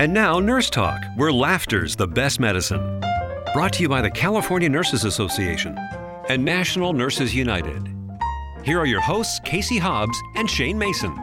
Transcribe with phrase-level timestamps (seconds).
[0.00, 3.00] And now, Nurse Talk, where laughter's the best medicine.
[3.52, 5.76] Brought to you by the California Nurses Association
[6.30, 7.86] and National Nurses United.
[8.64, 11.14] Here are your hosts, Casey Hobbs and Shane Mason.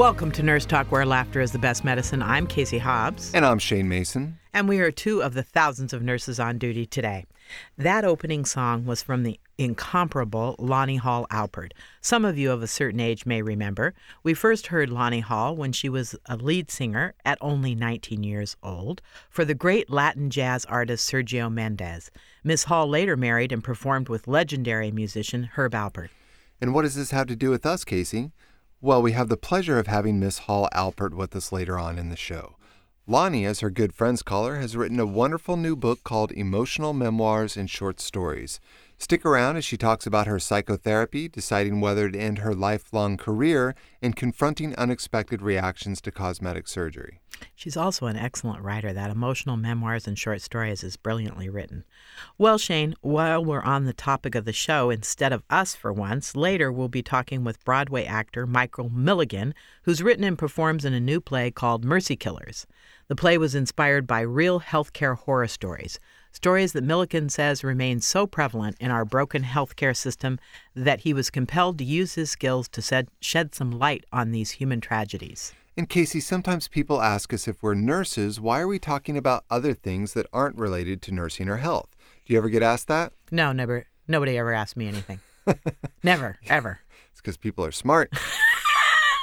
[0.00, 2.22] Welcome to Nurse Talk, where laughter is the best medicine.
[2.22, 4.38] I'm Casey Hobbs, And I'm Shane Mason.
[4.54, 7.26] and we are two of the thousands of nurses on duty today.
[7.76, 11.72] That opening song was from the incomparable Lani Hall Alpert.
[12.00, 13.92] Some of you of a certain age may remember.
[14.22, 18.56] We first heard Lani Hall when she was a lead singer at only 19 years
[18.62, 22.10] old for the great Latin jazz artist Sergio Mendes.
[22.42, 26.08] Miss Hall later married and performed with legendary musician Herb Alpert.
[26.58, 28.32] And what does this have to do with us, Casey?
[28.82, 32.08] Well, we have the pleasure of having Miss Hall Alpert with us later on in
[32.08, 32.56] the show.
[33.06, 36.94] Lani, as her good friends call her, has written a wonderful new book called Emotional
[36.94, 38.58] Memoirs and Short Stories.
[39.00, 43.74] Stick around as she talks about her psychotherapy, deciding whether to end her lifelong career,
[44.02, 47.18] and confronting unexpected reactions to cosmetic surgery.
[47.54, 48.92] She's also an excellent writer.
[48.92, 51.84] That emotional memoirs and short stories is brilliantly written.
[52.36, 56.36] Well, Shane, while we're on the topic of the show, instead of us for once,
[56.36, 61.00] later we'll be talking with Broadway actor Michael Milligan, who's written and performs in a
[61.00, 62.66] new play called Mercy Killers.
[63.08, 65.98] The play was inspired by real healthcare horror stories.
[66.32, 70.38] Stories that Milligan says remain so prevalent in our broken healthcare system
[70.74, 74.52] that he was compelled to use his skills to shed, shed some light on these
[74.52, 75.52] human tragedies.
[75.76, 79.74] And Casey, sometimes people ask us if we're nurses, why are we talking about other
[79.74, 81.96] things that aren't related to nursing or health?
[82.24, 83.12] Do you ever get asked that?
[83.30, 83.86] No, never.
[84.06, 85.20] Nobody ever asked me anything.
[86.02, 86.80] never, ever.
[87.12, 88.12] It's because people are smart.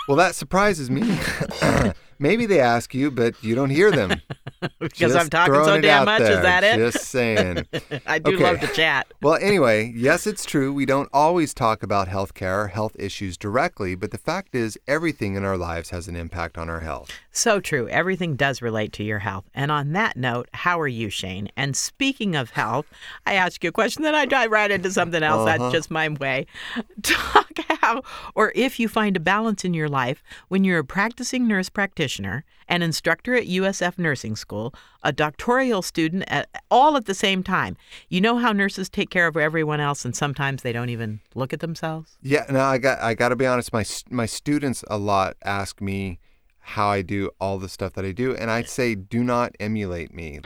[0.07, 1.17] well, that surprises me.
[2.19, 4.21] Maybe they ask you, but you don't hear them.
[4.79, 6.21] Because I'm talking so damn much.
[6.21, 6.77] Is that it?
[6.77, 7.65] Just saying.
[8.07, 8.43] I do Okay.
[8.43, 9.07] love to chat.
[9.21, 10.73] well, anyway, yes, it's true.
[10.73, 15.35] We don't always talk about healthcare or health issues directly, but the fact is, everything
[15.35, 17.11] in our lives has an impact on our health.
[17.31, 17.87] So true.
[17.89, 19.45] Everything does relate to your health.
[19.53, 21.49] And on that note, how are you, Shane?
[21.55, 22.87] And speaking of health,
[23.25, 25.47] I ask you a question, then I dive right into something else.
[25.47, 25.57] Uh-huh.
[25.57, 26.47] That's just my way.
[27.03, 27.47] Talk
[27.81, 28.01] how,
[28.35, 32.43] or if you find a balance in your life when you're a practicing nurse practitioner,
[32.67, 34.73] an instructor at USF Nursing School,
[35.03, 37.77] a doctoral student, at, all at the same time.
[38.09, 41.53] You know how nurses take care of everyone else, and sometimes they don't even look
[41.53, 42.17] at themselves?
[42.21, 43.71] Yeah, no, I got I got to be honest.
[43.71, 46.19] My my students a lot ask me
[46.59, 50.13] how I do all the stuff that I do, and I say, do not emulate
[50.13, 50.41] me.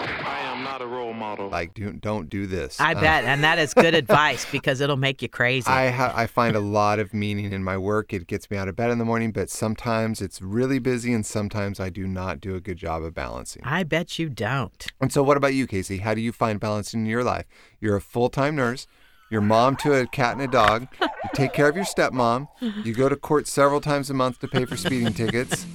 [0.62, 1.50] I am not a role model.
[1.50, 2.80] Like, do don't do this.
[2.80, 3.24] I Uh, bet.
[3.24, 5.68] And that is good advice because it'll make you crazy.
[5.68, 8.14] I ha- I find a lot of meaning in my work.
[8.14, 11.26] It gets me out of bed in the morning, but sometimes it's really busy, and
[11.26, 13.64] sometimes I do not do a good job of balancing.
[13.66, 14.86] I bet you don't.
[15.02, 15.98] And so, what about you, Casey?
[15.98, 17.46] How do you find balance in your life?
[17.80, 18.86] You're a full time nurse.
[19.32, 20.88] You're mom to a cat and a dog.
[21.02, 22.50] You take care of your stepmom.
[22.84, 25.66] You go to court several times a month to pay for speeding tickets.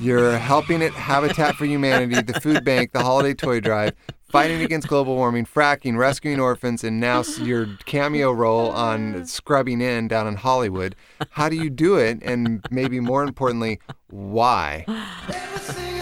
[0.00, 3.94] You're helping at Habitat for Humanity, the food bank, the holiday toy drive,
[4.28, 10.08] fighting against global warming, fracking, rescuing orphans, and now your cameo role on Scrubbing In
[10.08, 10.94] down in Hollywood.
[11.30, 12.18] How do you do it?
[12.22, 14.84] And maybe more importantly, why?
[14.88, 15.92] I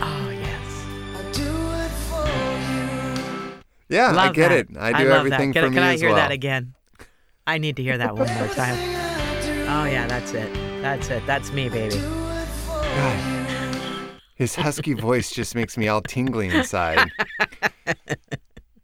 [0.00, 0.84] Oh, yes.
[1.16, 1.42] I do
[1.82, 2.26] it for
[3.48, 3.60] you.
[3.88, 4.58] Yeah, Love I get that.
[4.70, 4.76] it.
[4.78, 5.60] I do love everything that.
[5.60, 6.16] Can, for can me I hear well.
[6.16, 6.74] that again?
[7.46, 8.74] I need to hear that one more time.
[8.76, 9.02] I
[9.66, 10.52] Oh, yeah, that's it.
[10.82, 11.26] That's it.
[11.26, 11.94] That's me, baby.
[11.94, 13.43] do it for God.
[14.34, 17.08] His husky voice just makes me all tingly inside.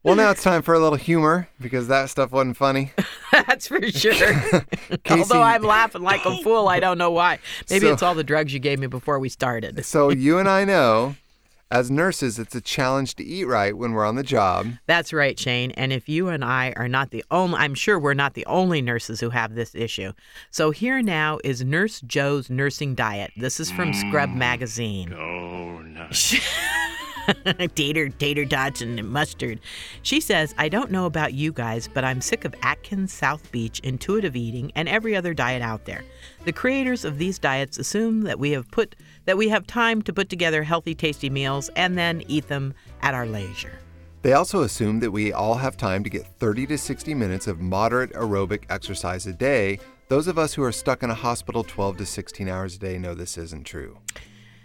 [0.03, 2.93] well, now it's time for a little humor because that stuff wasn't funny.
[3.33, 4.13] That's for sure.
[5.05, 7.39] Casey- Although I'm laughing like a fool, I don't know why.
[7.69, 9.85] Maybe So- it's all the drugs you gave me before we started.
[9.85, 11.17] So, you and I know
[11.71, 14.67] as nurses, it's a challenge to eat right when we're on the job.
[14.87, 15.71] That's right, Shane.
[15.73, 18.83] And if you and I are not the only, I'm sure we're not the only
[18.83, 20.13] nurses who have this issue.
[20.51, 23.31] So here now is Nurse Joe's nursing diet.
[23.37, 25.15] This is from Scrub mm, Magazine.
[25.15, 26.09] Oh, no.
[27.75, 29.61] tater, tater tots, and mustard.
[30.03, 33.81] She says, I don't know about you guys, but I'm sick of Atkins, South Beach,
[33.81, 36.05] intuitive eating, and every other diet out there.
[36.45, 38.97] The creators of these diets assume that we have put
[39.31, 43.15] that we have time to put together healthy, tasty meals and then eat them at
[43.15, 43.79] our leisure.
[44.23, 47.61] They also assume that we all have time to get 30 to 60 minutes of
[47.61, 49.79] moderate aerobic exercise a day,
[50.09, 52.99] Those of us who are stuck in a hospital 12 to 16 hours a day
[52.99, 53.99] know this isn't true.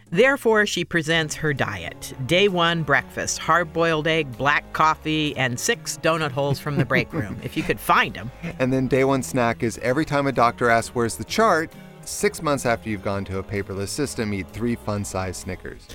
[0.09, 2.15] Therefore, she presents her diet.
[2.25, 7.13] Day one breakfast hard boiled egg, black coffee, and six donut holes from the break
[7.13, 8.31] room, if you could find them.
[8.57, 11.71] And then day one snack is every time a doctor asks where's the chart,
[12.07, 15.87] six months after you've gone to a paperless system, eat three fun sized Snickers.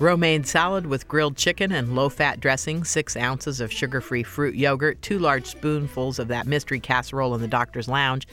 [0.00, 4.54] Romaine salad with grilled chicken and low fat dressing, six ounces of sugar free fruit
[4.54, 8.28] yogurt, two large spoonfuls of that mystery casserole in the doctor's lounge.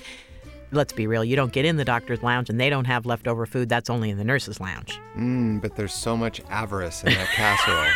[0.71, 3.47] Let's be real, you don't get in the doctor's lounge and they don't have leftover
[3.47, 3.67] food.
[3.67, 4.99] That's only in the nurse's lounge.
[5.17, 7.91] Mmm, but there's so much avarice in that casserole.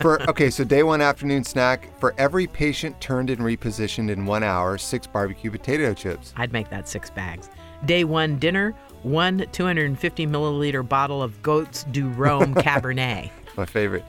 [0.00, 4.42] For okay, so day one afternoon snack for every patient turned and repositioned in one
[4.42, 6.34] hour, six barbecue potato chips.
[6.36, 7.48] I'd make that six bags.
[7.84, 13.30] Day one dinner, one 250 milliliter bottle of Goats du Rome Cabernet.
[13.56, 14.04] My favorite.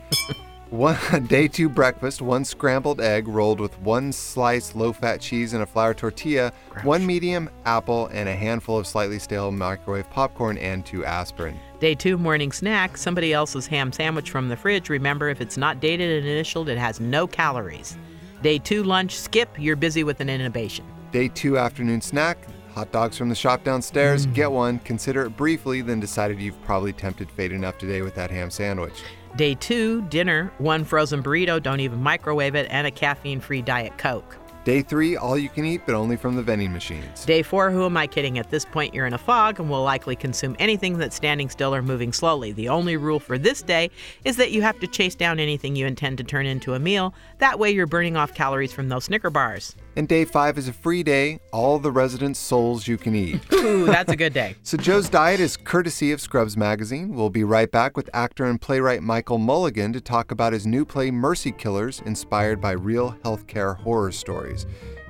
[0.69, 0.97] One
[1.27, 5.93] day two breakfast, one scrambled egg rolled with one slice low-fat cheese and a flour
[5.93, 6.51] tortilla,
[6.83, 11.57] one medium apple, and a handful of slightly stale microwave popcorn and two aspirin.
[11.79, 14.89] Day two morning snack, somebody else's ham sandwich from the fridge.
[14.89, 17.97] Remember, if it's not dated and initialed, it has no calories.
[18.41, 20.85] Day two lunch, skip, you're busy with an innovation.
[21.13, 22.45] Day two afternoon snack,
[22.77, 24.27] hot dogs from the shop downstairs.
[24.27, 24.33] Mm.
[24.35, 28.29] Get one, consider it briefly, then decided you've probably tempted fate enough today with that
[28.29, 29.03] ham sandwich.
[29.35, 33.97] Day two, dinner, one frozen burrito, don't even microwave it, and a caffeine free Diet
[33.97, 34.37] Coke.
[34.67, 37.23] Day three, all you can eat, but only from the vending machines.
[37.23, 38.37] Day four, who am I kidding?
[38.37, 41.73] At this point, you're in a fog and will likely consume anything that's standing still
[41.73, 42.51] or moving slowly.
[42.51, 43.89] The only rule for this day
[44.25, 47.13] is that you have to chase down anything you intend to turn into a meal.
[47.37, 49.73] That way, you're burning off calories from those Snicker bars.
[49.95, 53.39] And day five is a free day, all the residents' souls you can eat.
[53.53, 54.57] Ooh, that's a good day.
[54.63, 57.15] So Joe's Diet is courtesy of Scrubs Magazine.
[57.15, 60.83] We'll be right back with actor and playwright Michael Milligan to talk about his new
[60.83, 64.56] play Mercy Killers, inspired by real healthcare horror stories.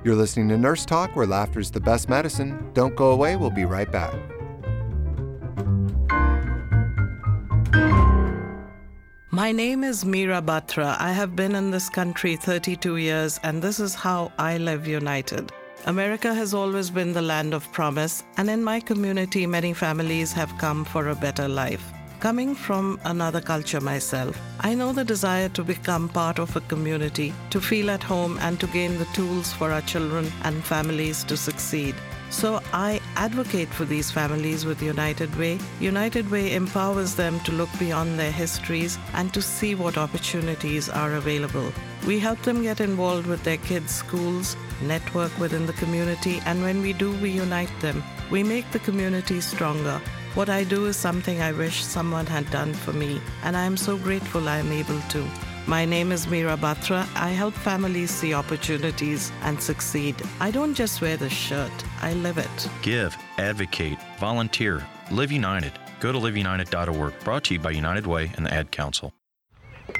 [0.04, 2.70] You're listening to Nurse Talk, where laughter's the best medicine.
[2.74, 4.14] Don't go away, we'll be right back.
[9.30, 10.96] My name is Meera Batra.
[10.98, 15.52] I have been in this country 32 years, and this is how I live united.
[15.86, 20.58] America has always been the land of promise, and in my community, many families have
[20.58, 21.92] come for a better life.
[22.20, 27.32] Coming from another culture myself, I know the desire to become part of a community,
[27.50, 31.36] to feel at home, and to gain the tools for our children and families to
[31.36, 31.94] succeed.
[32.30, 35.60] So I advocate for these families with United Way.
[35.78, 41.14] United Way empowers them to look beyond their histories and to see what opportunities are
[41.14, 41.72] available.
[42.04, 46.82] We help them get involved with their kids' schools, network within the community, and when
[46.82, 48.02] we do, we unite them.
[48.28, 50.00] We make the community stronger.
[50.34, 53.76] What I do is something I wish someone had done for me, and I am
[53.76, 55.26] so grateful I am able to.
[55.66, 57.06] My name is Meera Batra.
[57.14, 60.16] I help families see opportunities and succeed.
[60.38, 61.72] I don't just wear the shirt,
[62.02, 62.68] I live it.
[62.82, 65.72] Give, advocate, volunteer, Live United.
[66.00, 67.12] Go to liveunited.org.
[67.24, 69.12] Brought to you by United Way and the Ad Council.
[69.88, 69.94] Go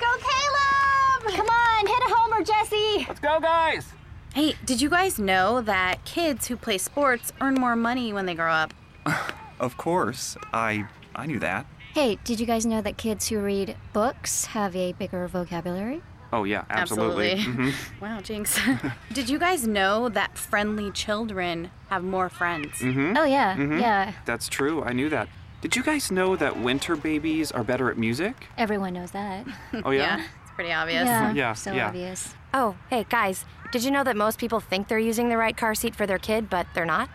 [0.00, 1.34] Caleb!
[1.34, 3.06] Come on, hit a homer, Jesse!
[3.08, 3.86] Let's go, guys!
[4.34, 8.34] Hey, did you guys know that kids who play sports earn more money when they
[8.34, 8.74] grow up?
[9.58, 10.36] Of course.
[10.52, 11.64] I I knew that.
[11.94, 16.02] Hey, did you guys know that kids who read books have a bigger vocabulary?
[16.30, 17.36] Oh yeah, absolutely.
[17.42, 17.72] Mhm.
[18.02, 18.60] Wow, Jinx.
[19.12, 22.80] did you guys know that friendly children have more friends?
[22.80, 23.16] Mhm.
[23.16, 23.80] Oh, yeah, Mhm.
[23.80, 24.12] yeah.
[24.26, 24.82] That's true.
[24.84, 25.28] I knew that.
[25.62, 28.34] Did you guys know that winter babies are better at music?
[28.58, 29.46] Everyone knows that.
[29.84, 30.20] Oh yeah.
[30.42, 31.06] it's pretty obvious.
[31.06, 31.86] Yeah, Yeah, so yeah.
[31.88, 32.34] obvious.
[32.52, 35.74] Oh, hey, guys, did you know that most people think they're using the right car
[35.74, 37.08] seat for their kid, but they're not?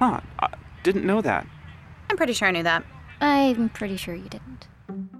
[0.00, 0.20] Huh.
[0.38, 0.48] I
[0.82, 1.46] didn't know that.
[2.08, 2.84] I'm pretty sure I knew that.
[3.20, 4.66] I'm pretty sure you didn't.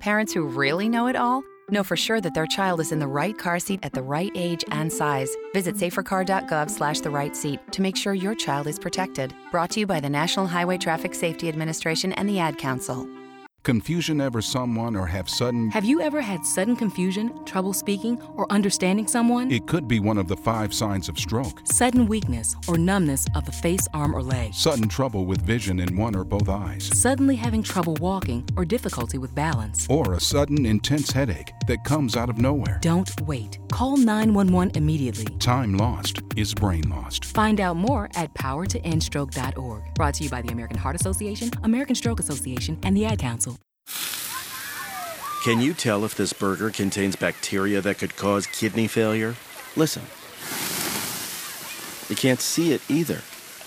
[0.00, 3.06] Parents who really know it all know for sure that their child is in the
[3.06, 5.36] right car seat at the right age and size.
[5.52, 9.34] Visit safercar.gov slash the right seat to make sure your child is protected.
[9.52, 13.08] Brought to you by the National Highway Traffic Safety Administration and the Ad Council.
[13.62, 15.70] Confusion ever someone or have sudden.
[15.70, 19.50] Have you ever had sudden confusion, trouble speaking, or understanding someone?
[19.50, 21.60] It could be one of the five signs of stroke.
[21.64, 24.54] Sudden weakness or numbness of the face, arm, or leg.
[24.54, 26.90] Sudden trouble with vision in one or both eyes.
[26.98, 29.86] Suddenly having trouble walking or difficulty with balance.
[29.90, 32.78] Or a sudden intense headache that comes out of nowhere.
[32.80, 33.58] Don't wait.
[33.70, 35.26] Call 911 immediately.
[35.36, 37.26] Time lost is brain lost.
[37.26, 39.94] Find out more at powertoendstroke.org.
[39.94, 43.59] Brought to you by the American Heart Association, American Stroke Association, and the Ad Council.
[45.42, 49.36] Can you tell if this burger contains bacteria that could cause kidney failure?
[49.74, 50.02] Listen.
[52.10, 53.22] You can't see it either.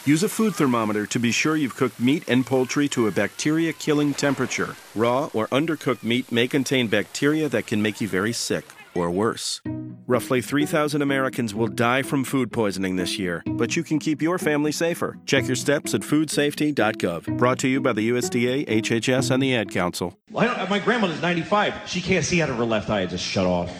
[0.05, 3.73] Use a food thermometer to be sure you've cooked meat and poultry to a bacteria
[3.73, 4.75] killing temperature.
[4.93, 9.61] Raw or undercooked meat may contain bacteria that can make you very sick or worse.
[10.05, 14.37] Roughly 3,000 Americans will die from food poisoning this year, but you can keep your
[14.37, 15.17] family safer.
[15.25, 17.37] Check your steps at foodsafety.gov.
[17.37, 20.17] Brought to you by the USDA, HHS, and the Ad Council.
[20.29, 21.87] My grandmother's 95.
[21.87, 23.01] She can't see out of her left eye.
[23.01, 23.71] It just shut off.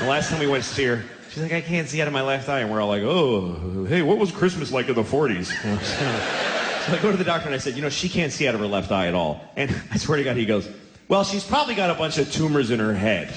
[0.00, 2.12] The last time we went to see her, she's like, I can't see out of
[2.12, 2.60] my left eye.
[2.60, 5.46] And we're all like, oh, hey, what was Christmas like in the 40s?
[6.86, 8.54] so I go to the doctor and I said, you know, she can't see out
[8.54, 9.44] of her left eye at all.
[9.56, 10.68] And I swear to God, he goes,
[11.08, 13.32] well, she's probably got a bunch of tumors in her head.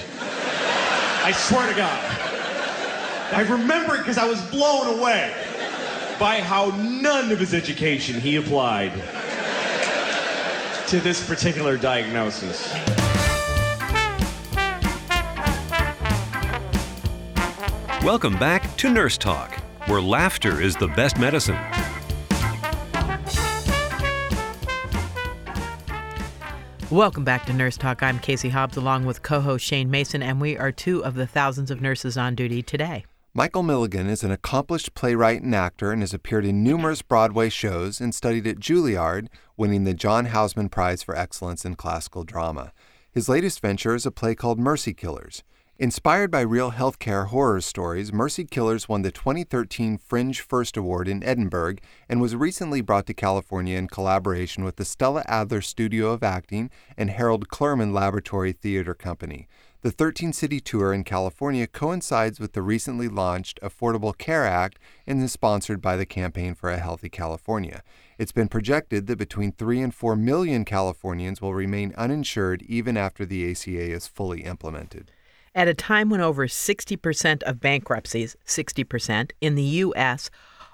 [1.25, 2.03] I swear to God.
[3.31, 5.33] I remember it because I was blown away
[6.19, 8.91] by how none of his education he applied
[10.87, 12.73] to this particular diagnosis.
[18.03, 19.55] Welcome back to Nurse Talk,
[19.87, 21.57] where laughter is the best medicine.
[26.93, 28.03] Welcome back to Nurse Talk.
[28.03, 31.25] I'm Casey Hobbs along with co host Shane Mason, and we are two of the
[31.25, 33.03] thousands of nurses on duty today.
[33.33, 37.99] Michael Milligan is an accomplished playwright and actor and has appeared in numerous Broadway shows
[37.99, 42.71] and studied at Juilliard, winning the John Houseman Prize for Excellence in Classical Drama.
[43.11, 45.41] His latest venture is a play called Mercy Killers.
[45.79, 51.23] Inspired by real healthcare horror stories, Mercy Killers won the 2013 Fringe First Award in
[51.23, 51.77] Edinburgh
[52.07, 56.69] and was recently brought to California in collaboration with the Stella Adler Studio of Acting
[56.95, 59.47] and Harold Clurman Laboratory Theater Company.
[59.81, 64.77] The 13 city tour in California coincides with the recently launched Affordable Care Act
[65.07, 67.81] and is sponsored by the Campaign for a Healthy California.
[68.19, 73.25] It's been projected that between 3 and 4 million Californians will remain uninsured even after
[73.25, 75.11] the ACA is fully implemented.
[75.55, 80.31] At a time when over 60% of bankruptcies, 60% in the U.S.,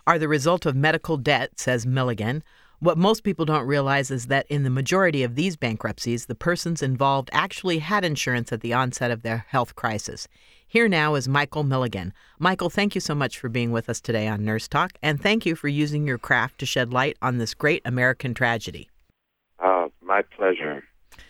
[0.08, 2.44] are the result of medical debt, says Milligan,
[2.80, 6.82] what most people don't realize is that in the majority of these bankruptcies, the persons
[6.82, 10.30] involved actually had insurance at the onset of their health crisis.
[10.66, 12.14] Here now is Michael Milligan.
[12.40, 15.46] Michael, thank you so much for being with us today on Nurse Talk, and thank
[15.46, 18.90] you for using your craft to shed light on this great American tragedy.
[19.62, 20.84] Oh, my pleasure.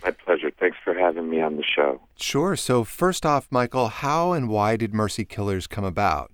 [0.04, 0.52] My pleasure.
[0.58, 2.02] Thanks for having me on the show.
[2.16, 2.56] Sure.
[2.56, 6.32] So, first off, Michael, how and why did Mercy Killers come about?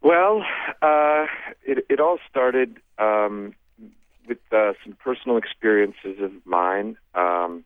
[0.00, 0.44] Well,
[0.80, 1.26] uh,
[1.62, 3.54] it, it all started um,
[4.26, 6.96] with uh, some personal experiences of mine.
[7.14, 7.64] Um,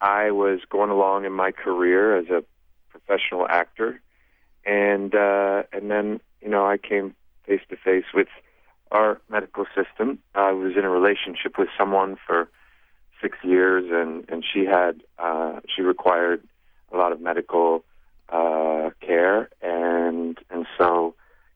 [0.00, 2.44] I was going along in my career as a
[2.90, 4.00] professional actor,
[4.64, 7.14] and uh, and then you know I came
[7.46, 8.28] face to face with
[8.92, 10.20] our medical system.
[10.34, 12.48] I was in a relationship with someone for
[13.20, 16.42] six years, and and she had uh, she required
[16.92, 17.84] a lot of medical
[18.28, 21.14] uh, care, and and so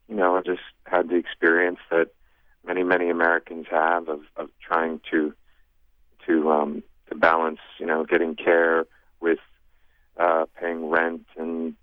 [0.08, 2.08] you know I just had the experience that
[2.66, 5.34] many many Americans have of of trying to
[6.26, 8.86] to um, to balance you know getting care
[9.20, 9.38] with
[10.18, 11.74] uh, paying rent and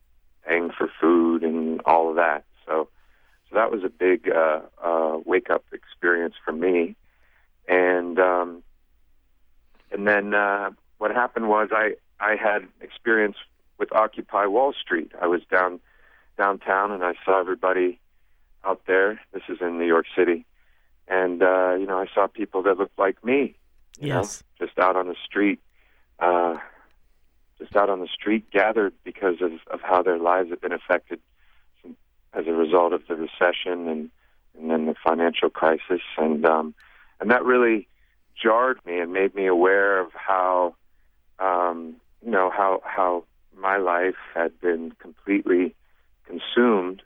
[0.48, 2.46] paying for food and all of that.
[2.66, 2.90] So
[3.50, 6.96] so that was a big uh, uh, wake up experience for me,
[7.68, 8.64] and um,
[9.92, 13.38] and then uh, what happened was I I had experience
[13.78, 15.12] with Occupy Wall Street.
[15.22, 15.80] I was down
[16.38, 18.00] downtown and I saw everybody
[18.64, 19.20] out there.
[19.34, 20.46] This is in New York City,
[21.08, 23.56] and uh, you know I saw people that looked like me.
[24.00, 24.44] Yes.
[24.60, 25.60] know, just out on the street,
[26.20, 26.58] uh,
[27.58, 31.20] just out on the street, gathered because of of how their lives have been affected
[32.34, 34.10] as a result of the recession and
[34.58, 36.74] and then the financial crisis, and um,
[37.20, 37.88] and that really
[38.42, 40.76] jarred me and made me aware of how
[41.40, 43.24] um, you know how how
[43.56, 45.76] my life had been completely
[46.26, 47.02] consumed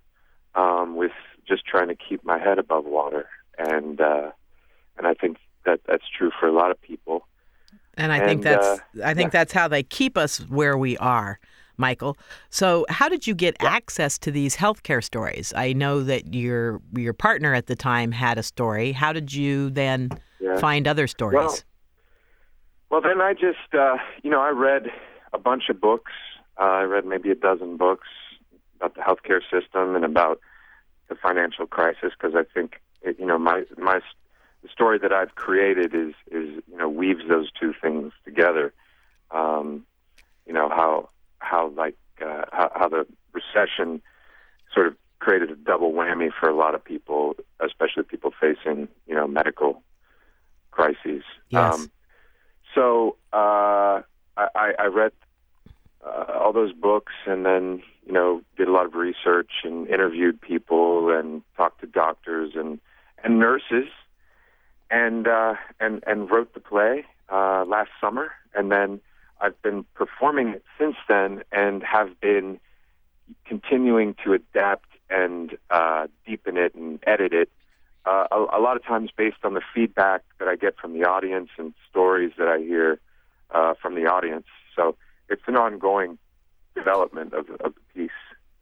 [0.55, 1.11] um, with
[1.47, 4.31] just trying to keep my head above water, and uh,
[4.97, 7.27] and I think that that's true for a lot of people.
[7.95, 11.39] And I think that's uh, I think that's how they keep us where we are,
[11.77, 12.17] Michael.
[12.49, 15.53] So, how did you get access to these healthcare stories?
[15.55, 18.93] I know that your your partner at the time had a story.
[18.93, 20.09] How did you then
[20.43, 20.59] Yeah.
[20.59, 21.35] find other stories?
[21.35, 21.57] Well,
[22.89, 24.91] well, then I just, uh, you know, I read
[25.31, 26.11] a bunch of books.
[26.59, 28.07] Uh, I read maybe a dozen books
[28.75, 30.39] about the healthcare system and about
[31.07, 34.01] the financial crisis because I think, it, you know, my my
[34.61, 38.73] the story that I've created is is you know weaves those two things together.
[39.31, 39.85] Um,
[40.45, 41.09] you know how
[41.39, 44.01] how like uh, how, how the recession
[44.73, 49.15] sort of created a double whammy for a lot of people, especially people facing you
[49.15, 49.81] know medical
[50.73, 51.23] crises.
[51.49, 51.87] Yes.
[52.75, 54.01] so uh,
[54.37, 55.11] I, I I read
[56.05, 60.41] uh, all those books and then you know did a lot of research and interviewed
[60.41, 62.79] people and talked to doctors and
[63.23, 63.89] and nurses
[64.89, 68.99] and uh, and and wrote the play uh, last summer and then
[69.39, 72.59] I've been performing it since then and have been
[73.45, 77.49] continuing to adapt and uh, deepen it and edit it.
[78.05, 81.05] Uh, a, a lot of times based on the feedback that I get from the
[81.05, 82.99] audience and stories that I hear
[83.51, 84.45] uh, from the audience.
[84.75, 84.97] So
[85.29, 86.17] it's an ongoing
[86.75, 88.11] development of, of the piece.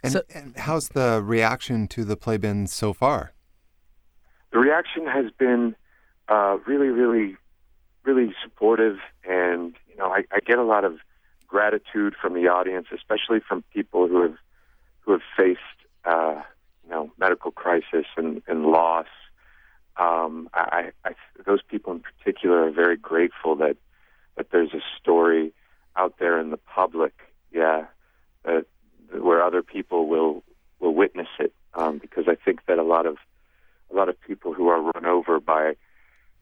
[0.04, 3.34] And, and how's the reaction to the play been so far?
[4.52, 5.76] The reaction has been
[6.28, 7.38] uh, really, really,
[8.04, 10.98] really supportive, and you know, I, I get a lot of
[11.48, 14.36] gratitude from the audience, especially from people who have
[15.02, 15.60] who have faced
[16.06, 16.42] uh,
[16.84, 19.08] you know medical crisis and, and loss.
[19.98, 21.12] Um, I, I,
[21.46, 23.78] those people in particular are very grateful that
[24.38, 25.54] that there's a story
[25.96, 27.14] out there in the public,
[27.52, 27.86] yeah,
[28.44, 28.66] that
[29.12, 30.44] where other people will
[30.80, 31.54] will witness it.
[31.74, 33.18] Um, because I think that a lot of
[33.92, 35.76] a lot of people who are run over by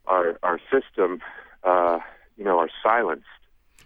[0.05, 1.21] our our system,
[1.63, 1.99] uh,
[2.37, 3.25] you know, are silenced.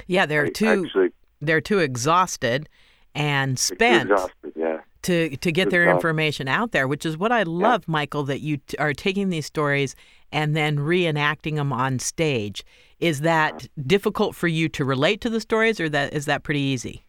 [0.07, 1.09] Yeah, they're I- too actually
[1.41, 2.69] they're too exhausted
[3.15, 4.53] and too spent exhausted.
[4.55, 4.79] Yeah.
[5.03, 8.57] To to get their information out there, which is what I love, Michael, that you
[8.57, 9.95] t- are taking these stories
[10.31, 12.63] and then reenacting them on stage.
[12.99, 16.61] Is that difficult for you to relate to the stories, or that is that pretty
[16.61, 17.03] easy?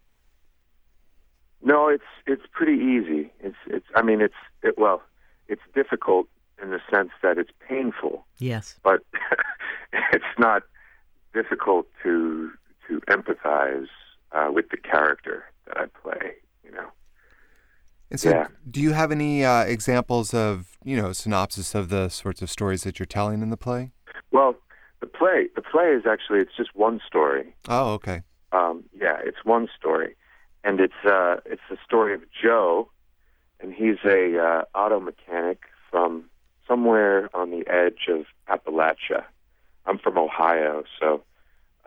[1.62, 3.32] No, it's it's pretty easy.
[3.40, 3.86] It's it's.
[3.94, 5.02] I mean, it's it, well,
[5.48, 6.28] it's difficult
[6.62, 8.78] in the sense that it's painful, Yes.
[8.82, 9.00] but
[10.12, 10.62] it's not
[11.32, 12.50] difficult to
[12.88, 13.88] to empathize
[14.32, 16.34] uh, with the character that I play.
[16.64, 16.88] You know.
[18.14, 18.46] And so, Yeah.
[18.70, 22.84] do you have any uh, examples of, you know, synopsis of the sorts of stories
[22.84, 23.90] that you're telling in the play?
[24.30, 24.54] Well,
[25.00, 27.56] the play the play is actually it's just one story.
[27.68, 28.22] Oh, okay.
[28.52, 30.14] Um, yeah, it's one story,
[30.62, 32.88] and it's uh, it's the story of Joe,
[33.58, 36.26] and he's a uh, auto mechanic from
[36.68, 39.24] somewhere on the edge of Appalachia.
[39.86, 41.24] I'm from Ohio, so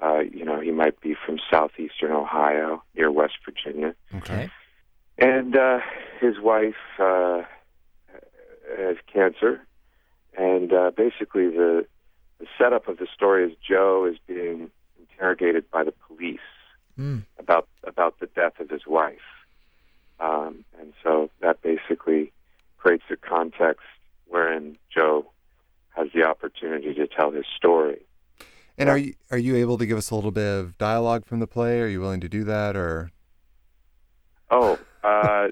[0.04, 3.96] uh, you know he might be from southeastern Ohio near West Virginia.
[4.16, 4.50] Okay.
[5.18, 5.80] And uh,
[6.22, 7.42] his wife uh,
[8.78, 9.62] has cancer,
[10.38, 11.86] and uh, basically the
[12.40, 16.40] the setup of the story is Joe is being interrogated by the police
[17.00, 17.26] Mm.
[17.38, 19.20] about about the death of his wife,
[20.20, 22.32] um, and so that basically
[22.78, 23.86] creates a context
[24.26, 25.28] wherein Joe
[25.96, 28.00] has the opportunity to tell his story.
[28.80, 31.40] And are you are you able to give us a little bit of dialogue from
[31.40, 31.82] the play?
[31.82, 33.12] Are you willing to do that, or
[34.50, 35.50] Oh, uh,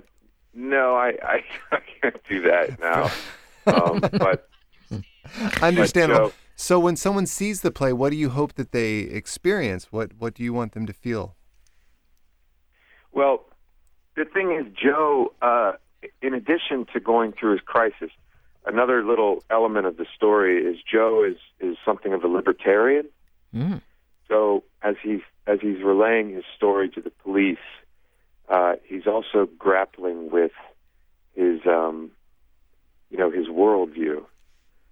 [0.53, 3.11] no, I, I I can't do that now,
[3.67, 4.47] um, but.
[5.61, 6.29] understandable?
[6.29, 9.91] Joe- So, when someone sees the play, what do you hope that they experience?
[9.91, 11.35] What what do you want them to feel?
[13.11, 13.45] Well,
[14.15, 15.73] the thing is, Joe, uh,
[16.21, 18.11] in addition to going through his crisis,
[18.65, 23.05] another little element of the story is Joe is, is something of a libertarian.
[23.53, 23.81] Mm.
[24.27, 27.57] So as he's as he's relaying his story to the police,
[28.49, 30.51] uh, he's also grappling with
[31.33, 32.11] his um,
[33.09, 34.23] you know his worldview.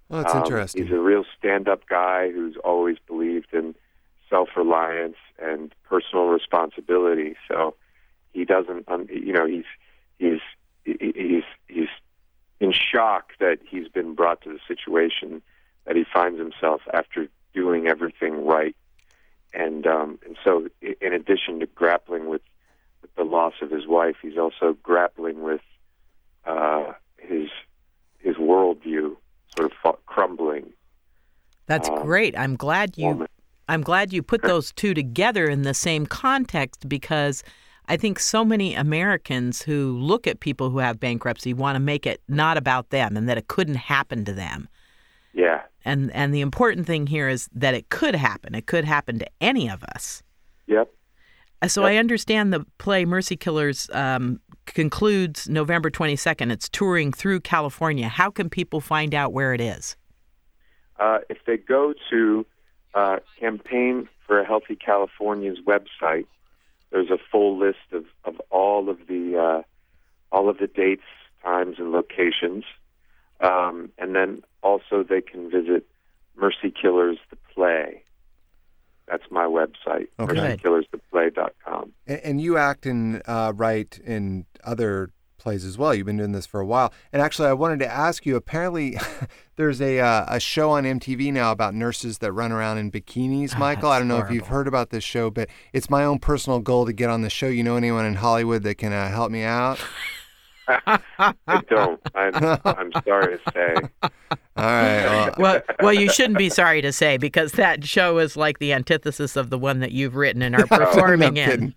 [0.08, 0.84] Well, that's Um, interesting.
[0.84, 3.74] He's a real stand-up guy who's always believed in
[4.28, 7.36] self-reliance and personal responsibility.
[7.48, 7.74] So
[8.32, 9.64] he doesn't, um, you know, he's
[10.18, 10.40] he's
[10.84, 11.88] he's he's
[12.60, 15.42] in shock that he's been brought to the situation
[15.86, 18.76] that he finds himself after doing everything right.
[19.52, 22.42] And um, and so, in addition to grappling with, with
[23.16, 25.60] the loss of his wife, he's also grappling with
[26.44, 27.48] uh, his
[28.18, 29.16] his worldview
[29.56, 30.72] sort of crumbling.
[31.66, 32.36] That's Um, great.
[32.38, 33.30] I'm glad you moment.
[33.68, 37.42] I'm glad you put those two together in the same context because
[37.86, 42.06] I think so many Americans who look at people who have bankruptcy want to make
[42.06, 44.68] it not about them and that it couldn't happen to them.
[45.32, 48.54] Yeah, And and the important thing here is that it could happen.
[48.54, 50.22] It could happen to any of us.
[50.66, 50.90] Yep.
[51.64, 56.52] Uh, So I understand the play Mercy Killers um, concludes November 22nd.
[56.52, 58.08] It's touring through California.
[58.08, 59.96] How can people find out where it is?
[60.98, 62.46] Uh, if they go to
[62.94, 66.26] uh, Campaign for a Healthy California's website,
[66.90, 69.62] there's a full list of, of all of the uh,
[70.30, 71.02] all of the dates,
[71.42, 72.64] times, and locations.
[73.40, 75.86] Um, and then also they can visit
[76.36, 78.03] Mercy Killers the Play.
[79.08, 80.34] That's my website, Okay.
[80.34, 80.60] Good.
[80.62, 81.92] mercykillerstheplay.com.
[82.06, 85.94] And, and you act and uh, write in other plays as well.
[85.94, 86.90] You've been doing this for a while.
[87.12, 88.34] And actually, I wanted to ask you.
[88.34, 88.96] Apparently,
[89.56, 93.56] there's a uh, a show on MTV now about nurses that run around in bikinis.
[93.58, 96.60] Michael, I don't know if you've heard about this show, but it's my own personal
[96.60, 97.46] goal to get on the show.
[97.48, 99.78] You know anyone in Hollywood that can uh, help me out?
[100.68, 102.00] I don't.
[102.14, 103.74] I'm, I'm sorry to say.
[104.56, 105.06] All right.
[105.06, 108.72] Well, well, well, you shouldn't be sorry to say because that show is like the
[108.72, 111.74] antithesis of the one that you've written and are No, no performing in.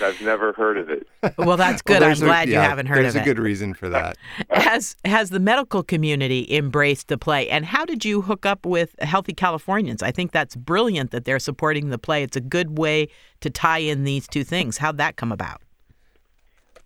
[0.00, 1.06] I've never heard of it.
[1.38, 1.96] Well, that's good.
[1.96, 3.12] I'm there's a- glad you haven't heard of it.
[3.14, 4.16] There's a good reason for that.
[4.50, 7.48] Has has the medical community embraced the play?
[7.48, 10.02] And how did you hook up with Healthy Californians?
[10.02, 12.22] I think that's brilliant that they're supporting the play.
[12.22, 13.08] It's a good way
[13.40, 14.78] to tie in these two things.
[14.78, 15.62] How'd that come about?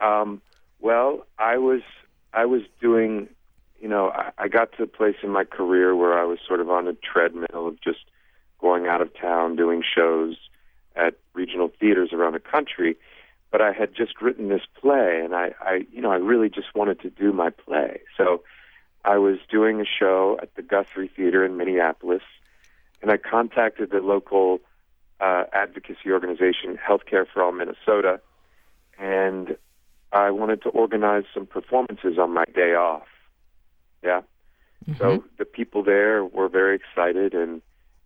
[0.01, 0.41] Um,
[0.83, 1.81] well, I was
[2.35, 3.29] I was doing,
[3.81, 6.61] you know, I, I got to a place in my career where I was sort
[6.61, 8.01] of on a treadmill of just
[8.61, 10.37] going out of town, doing shows
[10.97, 12.97] at regional theaters around the country.
[13.51, 16.75] But I had just written this play, and I, I, you know, I really just
[16.75, 18.01] wanted to do my play.
[18.17, 18.43] So
[19.05, 22.23] I was doing a show at the Guthrie Theater in Minneapolis,
[23.03, 24.61] and I contacted the local
[25.21, 28.21] uh, advocacy organization, Healthcare for All Minnesota,
[28.99, 29.57] and
[30.13, 33.07] I wanted to organize some performances on my day off.
[34.03, 34.23] Yeah.
[34.99, 37.63] So the people there were very excited, and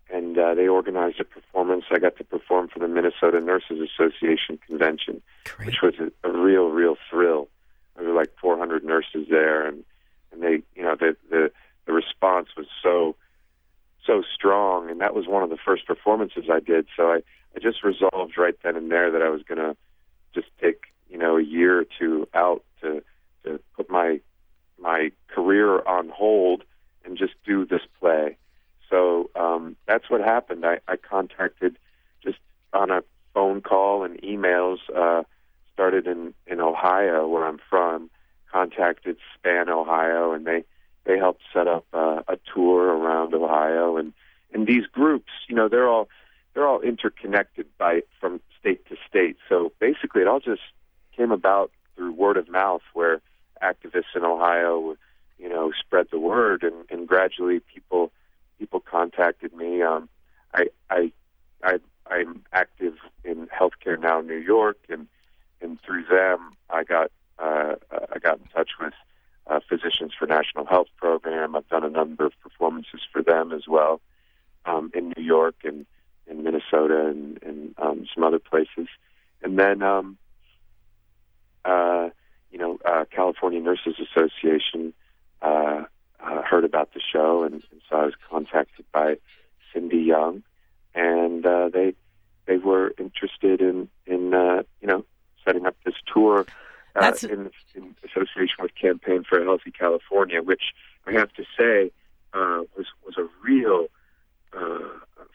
[0.09, 1.85] and uh, they organized a performance.
[1.91, 5.21] I got to perform for the Minnesota Nurses Association convention,
[5.65, 7.49] which was a, a real, real thrill.
[7.95, 9.83] There were like 400 nurses there, and
[10.31, 11.51] and they, you know, the the
[11.85, 13.15] the response was so
[14.05, 16.85] so strong, and that was one of the first performances I did.
[16.95, 17.21] So I
[17.55, 19.75] I just resolved right then and there that I was going to
[20.33, 23.03] just take you know a year or two out to
[23.43, 24.19] to put my
[24.79, 26.63] my career on hold
[27.03, 28.37] and just do this play.
[28.89, 30.65] So um, that's what happened.
[30.65, 31.77] I, I contacted
[32.23, 32.37] just
[32.73, 34.77] on a phone call and emails.
[34.95, 35.23] Uh,
[35.73, 38.09] started in in Ohio, where I'm from.
[38.51, 40.63] Contacted SPAN Ohio, and they
[41.03, 43.97] they helped set up uh, a tour around Ohio.
[43.97, 44.13] And
[44.53, 46.07] and these groups, you know, they're all
[46.53, 49.37] they're all interconnected by from state to state.
[49.47, 50.61] So basically, it all just
[51.17, 53.21] came about through word of mouth, where
[53.61, 54.95] activists in Ohio,
[55.39, 58.11] you know, spread the word, and, and gradually people
[58.59, 59.81] people contacted me.
[59.81, 60.07] Um,
[60.53, 61.11] I I
[61.63, 65.07] I I'm active in healthcare now in New York, and
[65.61, 68.93] and through them I got uh, I got in touch with
[69.47, 71.55] uh, Physicians for National Health Program.
[71.55, 74.01] I've done a number of performances for them as well
[74.65, 75.85] um, in New York and
[76.27, 78.87] in Minnesota and, and um, some other places.
[79.41, 80.17] And then, um,
[81.65, 82.09] uh,
[82.51, 84.93] you know, uh, California Nurses Association
[85.41, 85.83] uh,
[86.19, 89.17] uh, heard about the show, and, and so I was contacted by
[89.73, 90.43] Cindy Young,
[90.95, 91.93] and uh, they
[92.45, 95.05] they were interested in in uh, you know
[95.45, 96.45] setting up this tour
[96.95, 100.73] uh, That's- in, in association with Campaign for a Healthy California, which
[101.05, 101.91] I have to say
[102.33, 103.87] uh, was was a real
[104.53, 104.79] uh,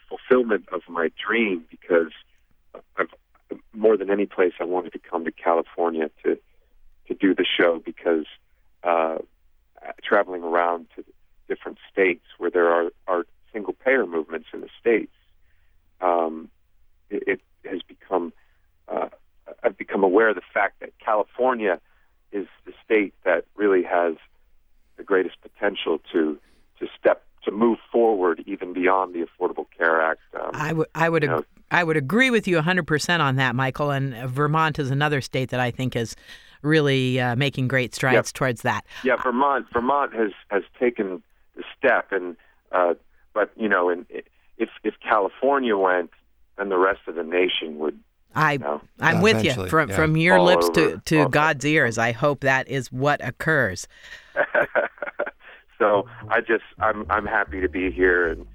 [0.08, 2.12] fulfillment of my dream because
[2.96, 3.08] I've
[3.74, 6.38] more than any place I wanted to come to California to
[7.08, 8.26] to do the show because
[8.84, 9.18] uh,
[10.02, 11.04] traveling around to
[11.48, 15.12] different states where there are, are single payer movements in the states,
[16.00, 16.48] um,
[17.10, 18.32] it, it has become
[18.88, 19.08] uh,
[19.62, 21.80] I've become aware of the fact that California
[22.30, 24.14] is the state that really has
[24.96, 26.38] the greatest potential to
[26.78, 30.20] to step to move forward even beyond the Affordable Care Act.
[30.40, 33.36] Um, I would I would you know, ag- I would agree with you 100% on
[33.36, 33.90] that, Michael.
[33.90, 36.14] And uh, Vermont is another state that I think is
[36.62, 38.34] really uh, making great strides Yep.
[38.34, 38.84] towards that.
[39.04, 39.66] Yeah, Vermont.
[39.72, 41.22] Vermont has has taken
[41.56, 42.36] the step, and
[42.70, 42.94] uh,
[43.34, 44.06] but you know, and
[44.58, 46.10] if if California went,
[46.58, 47.98] then the rest of the nation would.
[48.34, 49.96] I you know, I'm with you from yeah.
[49.96, 50.96] from your Fall lips over.
[50.96, 51.98] to to God's ears.
[51.98, 53.86] I hope that is what occurs.
[55.82, 58.46] so I just I'm I'm happy to be here and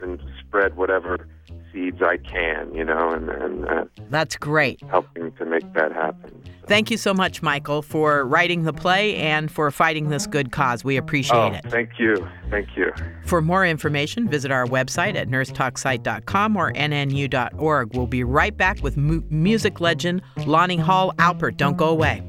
[0.00, 1.26] and spread whatever
[1.72, 4.82] seeds I can, you know, and and uh, That's great.
[4.90, 6.42] helping to make that happen.
[6.66, 10.84] Thank you so much, Michael, for writing the play and for fighting this good cause.
[10.84, 11.64] We appreciate oh, it.
[11.68, 12.92] thank you, thank you.
[13.24, 17.96] For more information, visit our website at nursetalksite.com or nnu.org.
[17.96, 21.56] We'll be right back with mu- music legend Lani Hall Alpert.
[21.56, 22.22] Don't go away.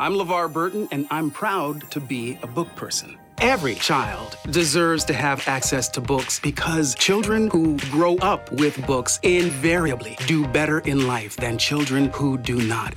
[0.00, 3.18] I'm LeVar Burton, and I'm proud to be a book person.
[3.38, 9.18] Every child deserves to have access to books because children who grow up with books
[9.24, 12.96] invariably do better in life than children who do not.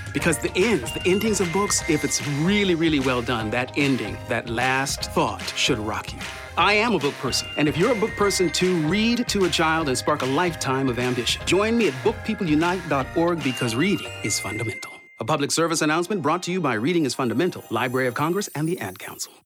[0.13, 4.17] Because the ends, the endings of books, if it's really, really well done, that ending,
[4.27, 6.19] that last thought should rock you.
[6.57, 7.47] I am a book person.
[7.57, 10.89] And if you're a book person too, read to a child and spark a lifetime
[10.89, 11.45] of ambition.
[11.45, 14.91] Join me at bookpeopleunite.org because reading is fundamental.
[15.19, 18.67] A public service announcement brought to you by Reading is Fundamental, Library of Congress, and
[18.67, 19.40] the Ad Council.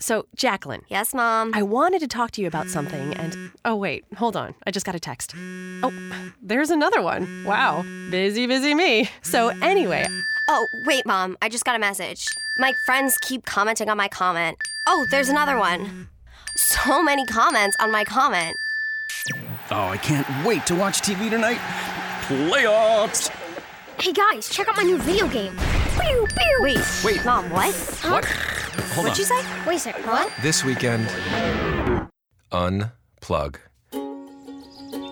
[0.00, 0.82] So, Jacqueline.
[0.88, 1.52] Yes, Mom.
[1.54, 3.50] I wanted to talk to you about something, and mm.
[3.64, 4.54] oh, wait, hold on.
[4.66, 5.34] I just got a text.
[5.82, 5.92] Oh,
[6.42, 7.44] there's another one.
[7.44, 7.82] Wow.
[8.10, 9.08] Busy, busy me.
[9.22, 10.06] So, anyway.
[10.48, 11.36] Oh, wait, Mom.
[11.40, 12.26] I just got a message.
[12.58, 14.56] My friends keep commenting on my comment.
[14.86, 16.08] Oh, there's another one.
[16.56, 18.56] So many comments on my comment.
[19.70, 21.58] Oh, I can't wait to watch TV tonight.
[22.26, 23.30] Playoffs!
[24.00, 25.56] Hey guys, check out my new video game.
[26.00, 26.58] Pew, pew.
[26.60, 27.24] Wait, Wait.
[27.24, 27.74] Mom, what?
[28.02, 28.24] What?
[28.94, 29.18] Hold What'd on.
[29.18, 29.66] you say?
[29.66, 30.30] Wait a second, what?
[30.42, 31.08] This weekend,
[32.52, 33.56] unplug.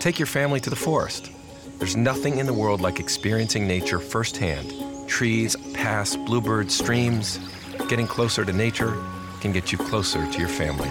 [0.01, 1.31] Take your family to the forest.
[1.79, 4.73] There's nothing in the world like experiencing nature firsthand.
[5.09, 7.39] Trees, paths, bluebirds, streams.
[7.89, 8.97] Getting closer to nature
[9.41, 10.89] can get you closer to your family.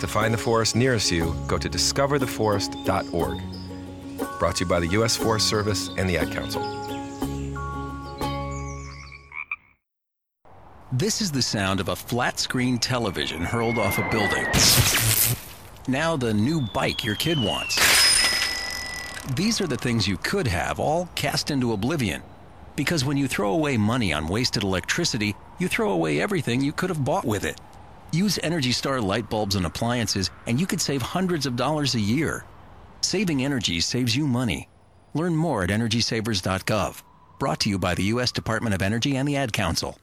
[0.00, 3.40] To find the forest nearest you, go to discovertheforest.org.
[4.38, 5.16] Brought to you by the U.S.
[5.16, 6.62] Forest Service and the Ad Council.
[10.92, 14.44] This is the sound of a flat screen television hurled off a building.
[15.88, 17.76] Now, the new bike your kid wants.
[19.34, 22.22] These are the things you could have all cast into oblivion.
[22.76, 26.90] Because when you throw away money on wasted electricity, you throw away everything you could
[26.90, 27.58] have bought with it.
[28.12, 32.00] Use Energy Star light bulbs and appliances, and you could save hundreds of dollars a
[32.00, 32.44] year.
[33.00, 34.68] Saving energy saves you money.
[35.14, 37.02] Learn more at EnergySavers.gov.
[37.38, 38.30] Brought to you by the U.S.
[38.30, 39.98] Department of Energy and the Ad Council.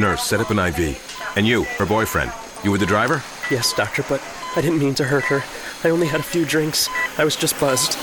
[0.00, 1.36] Nurse, set up an IV.
[1.36, 2.32] And you, her boyfriend.
[2.64, 3.22] You were the driver?
[3.50, 4.22] Yes, doctor, but
[4.56, 5.42] I didn't mean to hurt her.
[5.84, 6.88] I only had a few drinks.
[7.18, 7.98] I was just buzzed.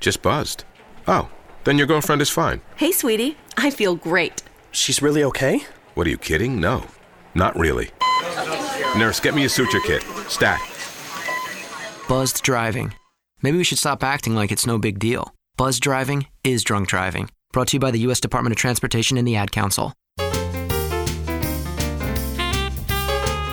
[0.00, 0.64] Just buzzed.
[1.08, 1.28] Oh,
[1.64, 2.60] then your girlfriend is fine.
[2.76, 3.36] Hey, sweetie.
[3.56, 4.42] I feel great.
[4.70, 5.64] She's really okay?
[5.94, 6.60] What are you kidding?
[6.60, 6.84] No,
[7.34, 7.90] not really.
[8.96, 10.02] Nurse, get me a suture kit.
[10.28, 10.60] Stat.
[12.08, 12.94] Buzzed driving.
[13.42, 15.34] Maybe we should stop acting like it's no big deal.
[15.56, 17.28] Buzzed driving is drunk driving.
[17.56, 18.20] Brought to you by the U.S.
[18.20, 19.94] Department of Transportation and the Ad Council.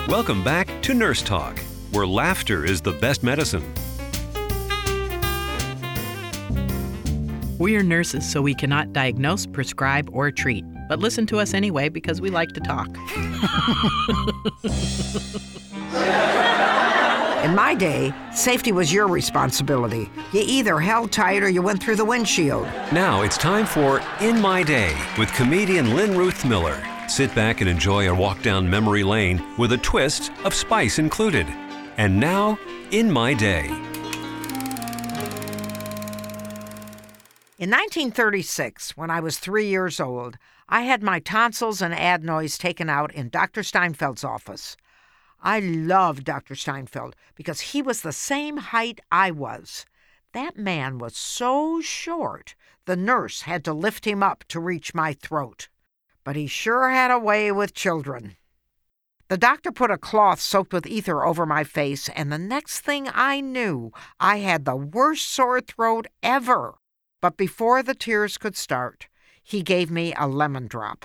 [0.06, 1.58] Welcome back to Nurse Talk,
[1.90, 3.64] where laughter is the best medicine.
[7.58, 10.66] We are nurses, so we cannot diagnose, prescribe, or treat.
[10.86, 12.90] But listen to us anyway because we like to talk.
[17.44, 20.10] In my day, safety was your responsibility.
[20.32, 22.64] You either held tight or you went through the windshield.
[22.90, 26.82] Now it's time for In My Day with comedian Lynn Ruth Miller.
[27.06, 31.46] Sit back and enjoy a walk down memory lane with a twist of spice included.
[31.98, 32.58] And now,
[32.92, 33.66] In My Day.
[37.58, 40.38] In 1936, when I was three years old,
[40.70, 43.60] I had my tonsils and adenoids taken out in Dr.
[43.60, 44.78] Steinfeld's office.
[45.44, 46.54] I loved Dr.
[46.54, 49.84] Steinfeld because he was the same height I was.
[50.32, 52.54] That man was so short,
[52.86, 55.68] the nurse had to lift him up to reach my throat.
[56.24, 58.36] But he sure had a way with children.
[59.28, 63.08] The doctor put a cloth soaked with ether over my face, and the next thing
[63.12, 66.76] I knew, I had the worst sore throat ever.
[67.20, 69.08] But before the tears could start,
[69.42, 71.04] he gave me a lemon drop.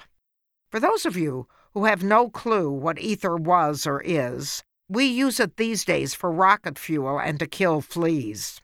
[0.69, 5.39] For those of you who have no clue what ether was or is, we use
[5.39, 8.61] it these days for rocket fuel and to kill fleas.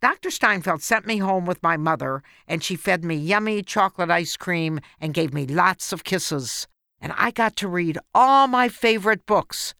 [0.00, 0.30] Dr.
[0.30, 4.80] Steinfeld sent me home with my mother, and she fed me yummy chocolate ice cream
[5.00, 6.66] and gave me lots of kisses.
[7.00, 9.74] And I got to read all my favorite books.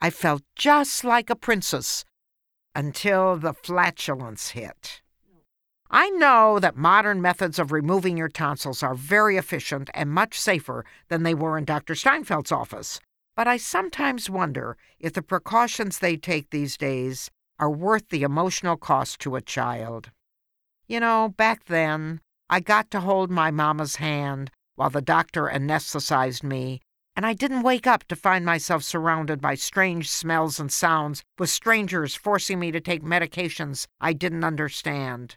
[0.00, 2.04] I felt just like a princess
[2.74, 5.00] until the flatulence hit.
[5.92, 10.84] I know that modern methods of removing your tonsils are very efficient and much safer
[11.08, 11.96] than they were in Dr.
[11.96, 13.00] Steinfeld's office,
[13.34, 18.76] but I sometimes wonder if the precautions they take these days are worth the emotional
[18.76, 20.12] cost to a child.
[20.86, 26.44] You know, back then, I got to hold my mama's hand while the doctor anesthetized
[26.44, 26.80] me,
[27.16, 31.50] and I didn't wake up to find myself surrounded by strange smells and sounds, with
[31.50, 35.36] strangers forcing me to take medications I didn't understand.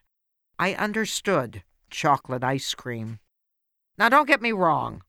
[0.63, 3.19] I understood chocolate ice cream.
[3.97, 5.01] Now, don't get me wrong.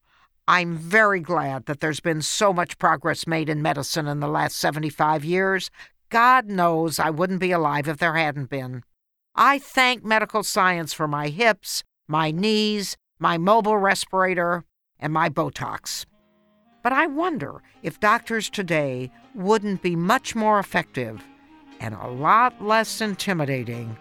[0.49, 4.57] I'm very glad that there's been so much progress made in medicine in the last
[4.57, 5.71] 75 years.
[6.09, 8.83] God knows I wouldn't be alive if there hadn't been.
[9.33, 14.65] I thank medical science for my hips, my knees, my mobile respirator,
[14.99, 16.05] and my Botox.
[16.83, 21.23] But I wonder if doctors today wouldn't be much more effective
[21.79, 23.97] and a lot less intimidating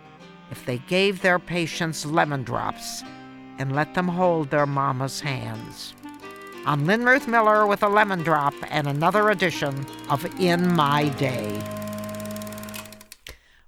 [0.51, 3.03] if they gave their patients lemon drops
[3.59, 5.95] and let them hold their mama's hands.
[6.67, 11.63] I'm Lynn Ruth Miller with a lemon drop and another edition of In My Day.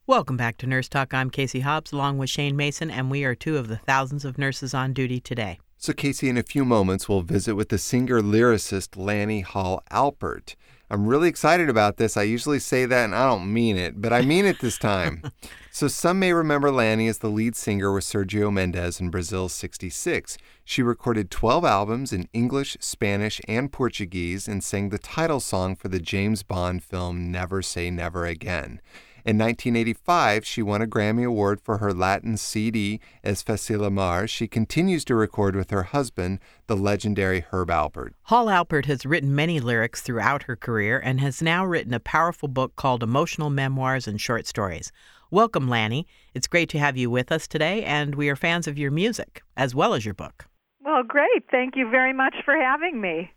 [0.07, 1.13] Welcome back to Nurse Talk.
[1.13, 4.39] I'm Casey Hobbs along with Shane Mason, and we are two of the thousands of
[4.39, 5.59] nurses on duty today.
[5.79, 10.55] So, Casey, in a few moments, we'll visit with the singer lyricist Lani Hall Alpert.
[10.89, 12.17] I'm really excited about this.
[12.17, 15.23] I usually say that and I don't mean it, but I mean it this time.
[15.73, 20.39] so, some may remember Lani as the lead singer with Sergio Mendes in Brazil's 66.
[20.65, 25.89] She recorded 12 albums in English, Spanish, and Portuguese and sang the title song for
[25.89, 28.81] the James Bond film Never Say Never Again.
[29.27, 34.29] In 1985, she won a Grammy Award for her Latin CD, Es Facil Amar.
[34.29, 38.13] She continues to record with her husband, the legendary Herb Alpert.
[38.23, 42.47] Hall Alpert has written many lyrics throughout her career and has now written a powerful
[42.47, 44.93] book called Emotional Memoirs and Short Stories.
[45.33, 46.07] Welcome, Lani.
[46.33, 49.43] It's great to have you with us today, and we are fans of your music
[49.57, 50.47] as well as your book.
[50.85, 51.51] Well, great.
[51.51, 53.33] Thank you very much for having me.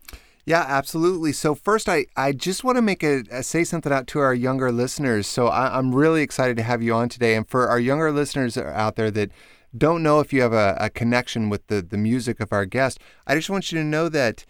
[0.50, 1.32] Yeah, absolutely.
[1.32, 4.34] So first, I, I just want to make a, a, say something out to our
[4.34, 5.28] younger listeners.
[5.28, 8.58] So I, am really excited to have you on today, and for our younger listeners
[8.58, 9.30] out there that
[9.78, 12.98] don't know if you have a, a connection with the the music of our guest,
[13.28, 14.44] I just want you to know that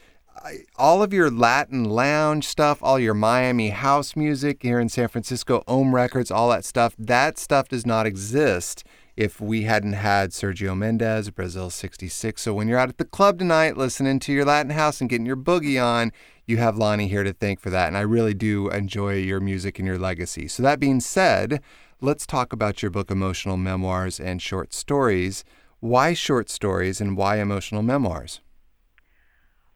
[0.76, 5.62] all of your Latin lounge stuff, all your Miami house music here in San Francisco,
[5.68, 8.84] Ohm Records, all that stuff, that stuff does not exist
[9.20, 12.40] if we hadn't had Sergio Mendes, Brazil 66.
[12.40, 15.26] So when you're out at the club tonight listening to your Latin house and getting
[15.26, 16.11] your boogie on,
[16.46, 17.88] you have Lani here to thank for that.
[17.88, 20.48] And I really do enjoy your music and your legacy.
[20.48, 21.61] So that being said,
[22.00, 25.44] let's talk about your book, Emotional Memoirs and Short Stories.
[25.80, 28.40] Why short stories and why emotional memoirs?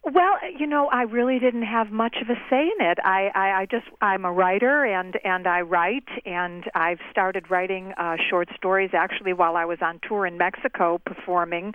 [0.04, 2.98] Well, you know, I really didn't have much of a say in it.
[3.02, 7.94] I, I, I just I'm a writer and and I write and I've started writing
[7.96, 11.72] uh, short stories actually while I was on tour in Mexico performing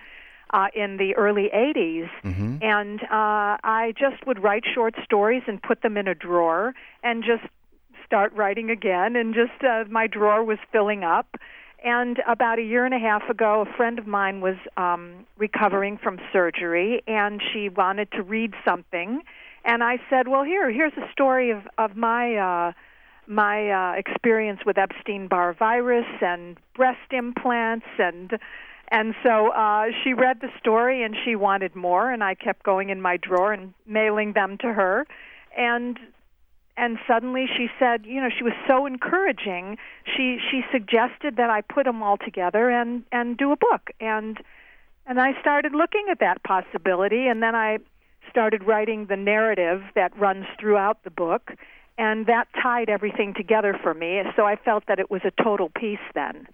[0.52, 2.10] uh, in the early 80s.
[2.24, 2.58] Mm-hmm.
[2.62, 7.24] And uh, I just would write short stories and put them in a drawer and
[7.24, 7.52] just
[8.06, 9.16] start writing again.
[9.16, 11.36] And just uh, my drawer was filling up.
[11.84, 15.98] And about a year and a half ago, a friend of mine was um, recovering
[15.98, 19.22] from surgery, and she wanted to read something.
[19.64, 22.74] And I said, "Well, here, here's a story of of my uh,
[23.28, 28.38] my uh, experience with Epstein-Barr virus and breast implants and."
[28.92, 32.90] And so uh, she read the story and she wanted more, and I kept going
[32.90, 35.06] in my drawer and mailing them to her.
[35.56, 36.00] And
[36.80, 39.78] and suddenly she said, you know, she was so encouraging.
[40.06, 43.92] She she suggested that I put them all together and and do a book.
[44.00, 44.38] And
[45.06, 47.80] and I started looking at that possibility and then I
[48.30, 51.52] started writing the narrative that runs throughout the book
[51.98, 54.22] and that tied everything together for me.
[54.38, 56.48] So I felt that it was a total piece then.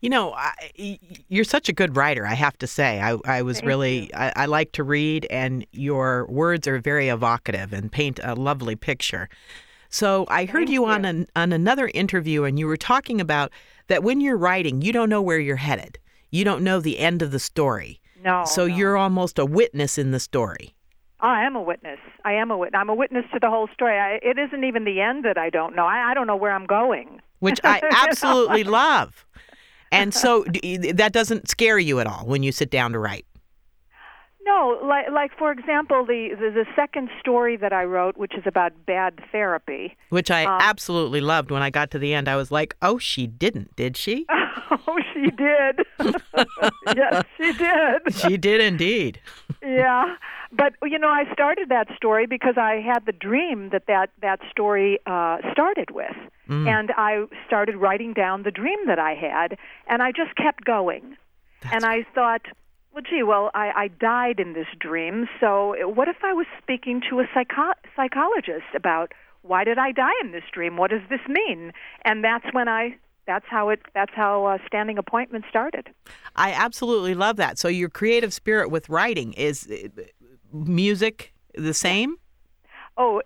[0.00, 2.26] You know, I, you're such a good writer.
[2.26, 5.64] I have to say, I, I was Thank really I, I like to read, and
[5.70, 9.28] your words are very evocative and paint a lovely picture.
[9.90, 13.52] So I heard Thank you, on an, on another interview, and you were talking about
[13.86, 15.98] that when you're writing, you don't know where you're headed.
[16.30, 18.00] You don't know the end of the story.
[18.22, 18.44] No.
[18.44, 18.76] So no.
[18.76, 20.74] you're almost a witness in the story.
[21.20, 21.98] I am a witness.
[22.24, 22.78] I am a witness.
[22.78, 23.98] I'm a witness to the whole story.
[23.98, 25.84] I, it isn't even the end that I don't know.
[25.86, 27.20] I, I don't know where I'm going.
[27.40, 29.24] which I absolutely love.
[29.90, 33.24] And so that doesn't scare you at all when you sit down to write.
[34.50, 38.44] No, like like for example, the, the the second story that I wrote, which is
[38.52, 39.84] about bad therapy.
[40.16, 41.50] Which I Um, absolutely loved.
[41.50, 44.26] When I got to the end, I was like, "Oh, she didn't, did she?
[44.86, 45.74] Oh, she did.
[47.02, 47.98] yes, she did.
[48.22, 49.20] she did indeed."
[49.62, 50.04] yeah,
[50.60, 54.40] but you know, I started that story because I had the dream that that that
[54.50, 56.16] story uh, started with,
[56.48, 56.66] Mm.
[56.76, 57.12] and I
[57.46, 59.48] started writing down the dream that I had,
[59.90, 61.04] and I just kept going,
[61.74, 62.44] and I thought.
[62.92, 67.00] Well, gee, well, I, I died in this dream, so what if I was speaking
[67.10, 70.76] to a psycho- psychologist about why did I die in this dream?
[70.76, 71.72] What does this mean?
[72.04, 72.96] And that's when I
[73.26, 75.88] that's how it that's how uh, standing appointment started.
[76.34, 77.58] I absolutely love that.
[77.58, 80.02] So your creative spirit with writing is uh,
[80.52, 82.16] music the same?
[82.96, 83.22] Oh,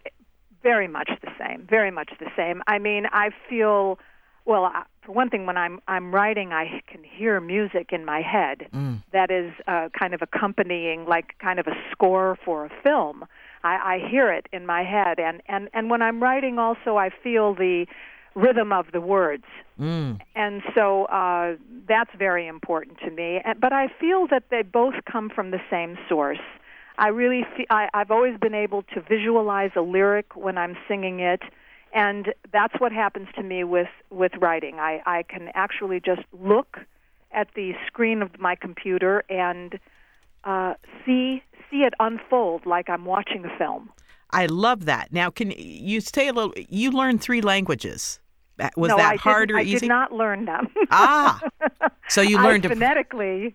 [0.62, 1.66] very much the same.
[1.68, 2.62] Very much the same.
[2.66, 3.98] I mean, I feel
[4.44, 4.64] well.
[4.64, 8.69] I- For one thing, when I'm I'm writing, I can hear music in my head
[8.73, 9.02] Mm.
[9.12, 13.25] that is uh, kind of accompanying, like kind of a score for a film.
[13.64, 17.10] I, I hear it in my head, and and and when I'm writing, also I
[17.25, 17.87] feel the
[18.37, 19.44] rhythm of the words.
[19.81, 20.21] Mm.
[20.37, 21.56] and so uh,
[21.88, 23.40] that's very important to me.
[23.64, 26.44] But I feel that they both come from the same source.
[26.98, 31.19] I really, fe- I, I've always been able to visualize a lyric when I'm singing
[31.21, 31.42] it,
[31.92, 34.78] and that's what happens to me with with writing.
[34.78, 36.78] I, I can actually just look
[37.32, 39.78] at the screen of my computer and
[40.44, 40.74] uh,
[41.04, 43.90] see see it unfold like I'm watching a film.
[44.30, 45.12] I love that.
[45.12, 46.54] Now, can you say a little?
[46.56, 48.18] You learned three languages.
[48.76, 49.80] Was no, that I hard didn't, or I easy?
[49.80, 50.68] did not learn them.
[50.90, 51.40] Ah,
[52.08, 53.54] so you learned I to- phonetically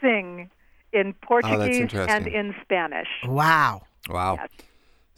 [0.00, 0.50] sing
[0.92, 3.08] in Portuguese and in Spanish.
[3.26, 3.82] Wow.
[4.08, 4.38] Wow.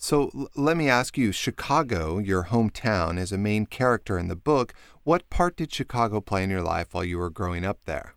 [0.00, 4.36] So l- let me ask you Chicago, your hometown, is a main character in the
[4.36, 4.72] book.
[5.02, 8.14] What part did Chicago play in your life while you were growing up there?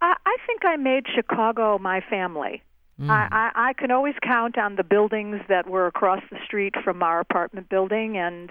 [0.00, 2.62] I, I think I made Chicago my family.
[2.98, 3.10] Hmm.
[3.10, 7.02] I, I, I can always count on the buildings that were across the street from
[7.02, 8.50] our apartment building, and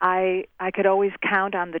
[0.00, 1.80] I I could always count on the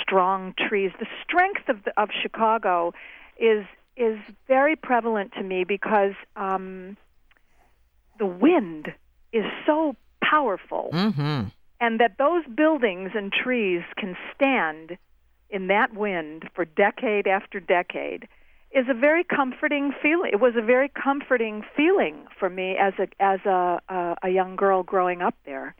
[0.00, 0.90] strong trees.
[0.98, 2.94] The strength of the, of Chicago
[3.38, 6.96] is is very prevalent to me because um,
[8.18, 8.92] the wind
[9.32, 11.48] is so powerful, Mm-hmm.
[11.80, 14.96] and that those buildings and trees can stand
[15.50, 18.26] in that wind for decade after decade
[18.72, 20.30] is a very comforting feeling.
[20.32, 24.56] It was a very comforting feeling for me as a as a a, a young
[24.56, 25.76] girl growing up there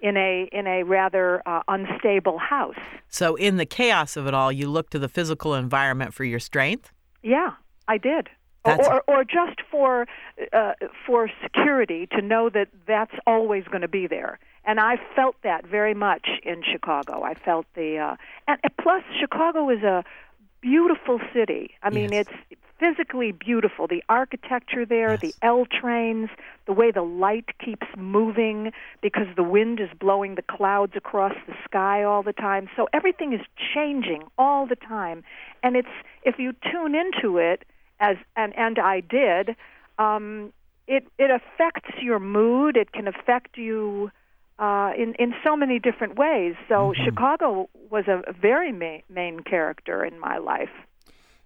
[0.00, 2.74] in a in a rather uh, unstable house.
[3.08, 6.40] So, in the chaos of it all, you look to the physical environment for your
[6.40, 6.90] strength.
[7.22, 7.52] Yeah,
[7.86, 8.28] I did.
[8.64, 10.06] That's- or, or just for
[10.52, 10.72] uh,
[11.06, 15.66] for security to know that that's always going to be there, and I felt that
[15.66, 17.22] very much in Chicago.
[17.22, 20.04] I felt the uh, and, and plus Chicago is a
[20.60, 21.72] beautiful city.
[21.82, 22.30] I mean, it's
[22.78, 23.86] physically beautiful.
[23.86, 26.30] The architecture there, the L trains,
[26.66, 31.54] the way the light keeps moving because the wind is blowing the clouds across the
[31.64, 32.68] sky all the time.
[32.76, 33.40] So everything is
[33.74, 35.22] changing all the time.
[35.62, 35.88] And it's
[36.24, 37.64] if you tune into it
[38.02, 39.56] as and and I did,
[39.98, 40.52] um
[40.86, 44.10] it it affects your mood, it can affect you
[44.58, 46.54] uh, in in so many different ways.
[46.68, 50.74] So Chicago was a, a very ma- main character in my life.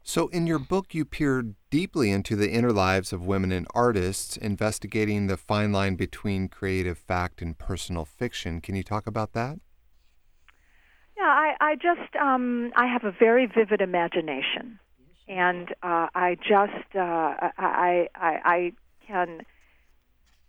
[0.08, 4.36] So, in your book, you peer deeply into the inner lives of women and artists,
[4.36, 8.60] investigating the fine line between creative fact and personal fiction.
[8.60, 9.58] Can you talk about that?
[11.18, 14.78] Yeah, I, I just um, I have a very vivid imagination,
[15.28, 18.72] and uh, I just uh, I, I I
[19.06, 19.42] can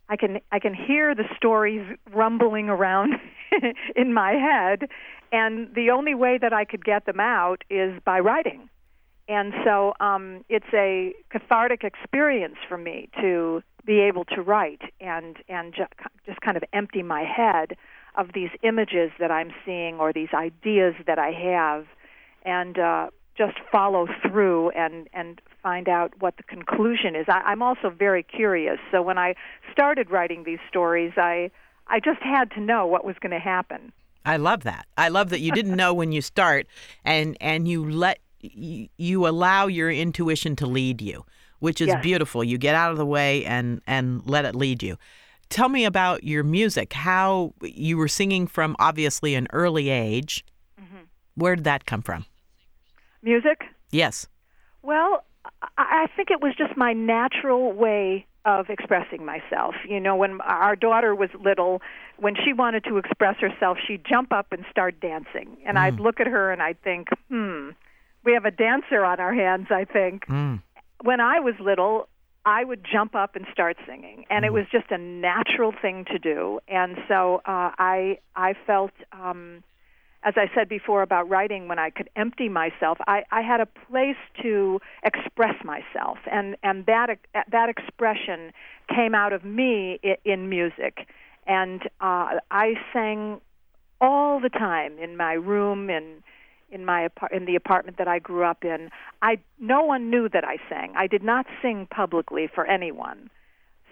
[0.09, 3.13] I can I can hear the stories rumbling around
[3.95, 4.89] in my head,
[5.31, 8.69] and the only way that I could get them out is by writing.
[9.29, 15.37] And so um, it's a cathartic experience for me to be able to write and
[15.49, 15.85] and ju-
[16.25, 17.75] just kind of empty my head
[18.15, 21.85] of these images that I'm seeing or these ideas that I have,
[22.43, 27.25] and uh, just follow through and and find out what the conclusion is.
[27.27, 29.35] I, I'm also very curious, so when I
[29.71, 31.51] started writing these stories, I
[31.87, 33.91] I just had to know what was going to happen.
[34.25, 34.87] I love that.
[34.97, 36.67] I love that you didn't know when you start,
[37.05, 41.25] and and you let you, you allow your intuition to lead you,
[41.59, 42.03] which is Yes.
[42.03, 42.43] beautiful.
[42.43, 44.97] You get out of the way and and let it lead you.
[45.49, 46.91] Tell me about your music.
[46.91, 50.43] How you were singing from obviously an early age.
[50.79, 51.03] Mm-hmm.
[51.35, 52.25] Where did that come from?
[53.27, 53.63] Music.
[53.91, 54.27] Yes.
[54.81, 55.25] Well,
[55.77, 59.75] I I think it was just my natural way of expressing myself.
[59.87, 61.81] You know, when our daughter was little,
[62.17, 65.57] when she wanted to express herself, she'd jump up and start dancing.
[65.65, 67.71] And I'd look at her and I'd think, hmm,
[68.23, 70.23] we have a dancer on our hands, I think.
[71.03, 72.07] When I was little,
[72.45, 76.17] I would jump up and start singing, and it was just a natural thing to
[76.17, 76.61] do.
[76.69, 79.63] And so uh, I I felt um,
[80.27, 83.65] as I said before about writing, when I could empty myself, I, I had a
[83.65, 87.17] place to express myself, and and that
[87.49, 88.51] that expression
[88.93, 91.07] came out of me in, music,
[91.45, 93.39] and uh, I sang
[94.01, 96.21] all the time in my room in
[96.71, 98.89] in my in the apartment that I grew up in.
[99.21, 100.93] I no one knew that I sang.
[100.97, 103.29] I did not sing publicly for anyone.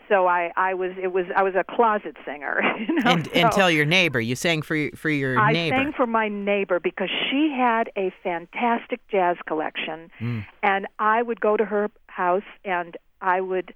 [0.09, 2.61] So I, I was it was I was a closet singer.
[2.79, 3.11] You know?
[3.11, 4.19] And and tell your neighbor.
[4.19, 5.75] You sang for your, for your I neighbor.
[5.77, 10.45] sang for my neighbor because she had a fantastic jazz collection, Mm.
[10.63, 13.73] and I would go to her house and I would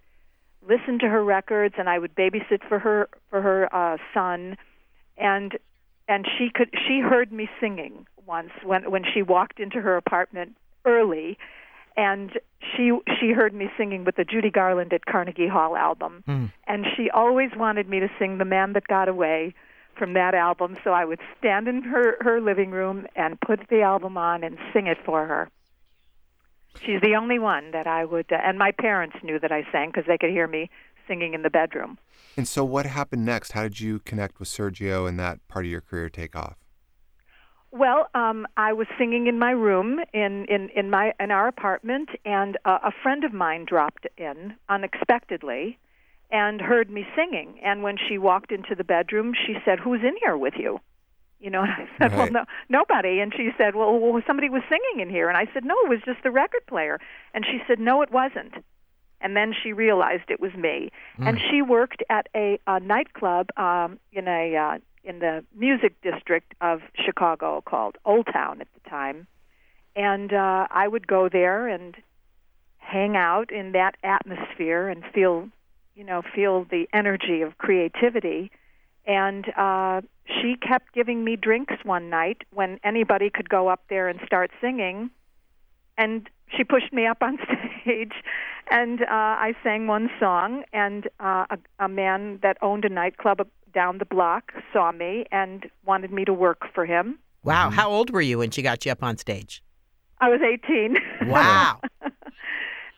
[0.67, 4.57] listen to her records, and I would babysit for her for her uh, son,
[5.17, 5.57] and
[6.07, 10.55] and she could she heard me singing once when when she walked into her apartment
[10.85, 11.37] early,
[12.07, 12.29] and
[12.71, 12.85] she
[13.19, 16.51] she heard me singing with the Judy Garland at Carnegie Hall album Mm.
[16.71, 19.53] and she always wanted me to sing "The Man That Got Away"
[19.97, 20.77] from that album.
[20.83, 24.57] So I would stand in her her living room and put the album on and
[24.73, 25.49] sing it for her.
[26.85, 29.89] She's the only one that I would, uh, and my parents knew that I sang
[29.89, 30.69] because they could hear me
[31.07, 31.97] singing in the bedroom.
[32.37, 33.51] And so, what happened next?
[33.53, 36.55] How did you connect with Sergio and that part of your career take off?
[37.71, 42.09] Well, um, I was singing in my room in in in my in our apartment,
[42.25, 45.77] and uh, a friend of mine dropped in unexpectedly,
[46.31, 47.59] and heard me singing.
[47.63, 50.79] And when she walked into the bedroom, she said, "Who's in here with you?"
[51.39, 54.63] You know, and I said, "Well, no, nobody." And she said, "Well, well, somebody was
[54.67, 56.99] singing in here." And I said, "No, it was just the record player."
[57.35, 58.55] And she said, "No, it wasn't."
[59.21, 60.91] And then she realized it was me.
[61.17, 61.49] And Mm.
[61.49, 64.77] she worked at a, a nightclub um, in a uh,
[65.09, 69.25] in the music district of Chicago called Old Town at the time.
[69.95, 71.95] And uh, I would go there and
[72.77, 75.49] hang out in that atmosphere and feel,
[75.95, 78.51] you know, feel the energy of creativity.
[79.05, 84.07] And uh, she kept giving me drinks one night when anybody could go up there
[84.07, 85.09] and start singing.
[85.97, 87.39] And she pushed me up on
[87.81, 88.13] stage,
[88.71, 90.63] and uh, I sang one song.
[90.71, 93.41] And uh, a, a man that owned a nightclub
[93.73, 97.19] down the block saw me and wanted me to work for him.
[97.43, 97.69] Wow.
[97.69, 99.63] How old were you when she got you up on stage?
[100.19, 100.97] I was 18.
[101.27, 101.79] Wow.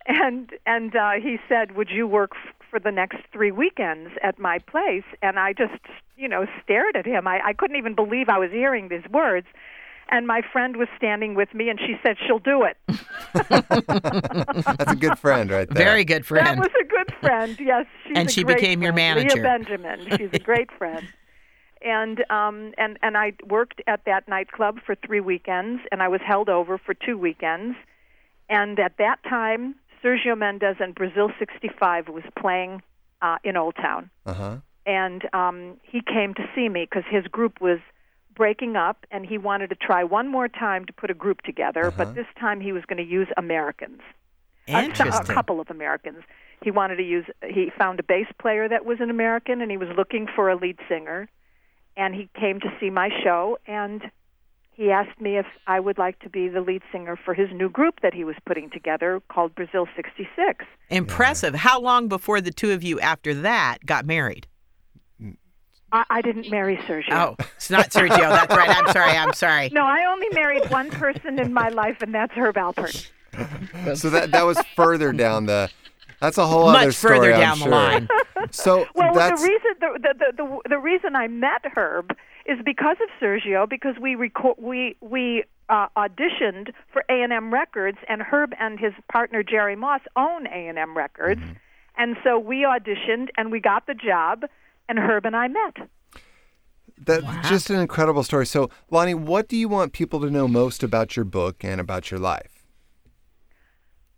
[0.07, 4.39] and and uh, he said, "Would you work f- for the next three weekends at
[4.39, 5.80] my place?" And I just,
[6.17, 7.28] you know, stared at him.
[7.28, 9.47] I, I couldn't even believe I was hearing these words.
[10.14, 12.78] And my friend was standing with me, and she said, "She'll do it."
[13.34, 15.86] That's a good friend right there.
[15.86, 16.45] Very good friend.
[16.47, 17.57] That was a good friend.
[17.59, 19.18] Yes, she's And a she great became your friend.
[19.20, 19.36] manager.
[19.36, 20.07] Leah Benjamin.
[20.18, 21.07] She's a great friend.
[21.84, 26.22] And um and and I worked at that nightclub for 3 weekends and I was
[26.26, 27.76] held over for 2 weekends.
[28.49, 32.82] And at that time, Sergio Mendes and Brazil 65 was playing
[33.22, 34.09] uh in Old Town.
[34.28, 34.57] Uh huh.
[34.86, 37.80] And um he came to see me cuz his group was
[38.36, 41.88] breaking up and he wanted to try one more time to put a group together,
[41.88, 41.97] Uh-huh.
[42.05, 44.01] but this time he was going to use Americans
[44.67, 46.23] a, a couple of Americans.
[46.63, 47.25] He wanted to use.
[47.47, 50.55] He found a bass player that was an American, and he was looking for a
[50.55, 51.27] lead singer.
[51.97, 54.03] And he came to see my show, and
[54.71, 57.69] he asked me if I would like to be the lead singer for his new
[57.69, 60.65] group that he was putting together called Brazil '66.
[60.89, 61.55] Impressive.
[61.55, 64.47] How long before the two of you after that got married?
[65.91, 67.11] I, I didn't marry Sergio.
[67.11, 68.17] Oh, it's not Sergio.
[68.17, 68.69] That's right.
[68.69, 69.11] I'm sorry.
[69.11, 69.69] I'm sorry.
[69.69, 73.09] No, I only married one person in my life, and that's Herb Alpert.
[73.95, 75.69] So that that was further down the.
[76.19, 77.17] That's a whole Much other story.
[77.17, 77.71] Much further I'm down the sure.
[77.71, 78.07] line.
[78.51, 82.15] So Well, that's the reason the, the the the the reason I met Herb
[82.45, 87.51] is because of Sergio because we record we we uh, auditioned for A and M
[87.53, 91.41] Records and Herb and his partner Jerry Moss own A and M Records,
[91.97, 94.43] and so we auditioned and we got the job,
[94.91, 95.77] and Herb and I met.
[97.03, 98.45] that's just an incredible story.
[98.45, 102.11] So Lani, what do you want people to know most about your book and about
[102.11, 102.63] your life?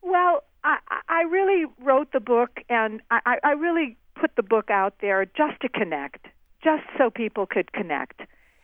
[0.01, 4.41] Well, I, I- I really wrote the book, and I, I I really put the
[4.43, 6.25] book out there just to connect,
[6.63, 8.21] just so people could connect.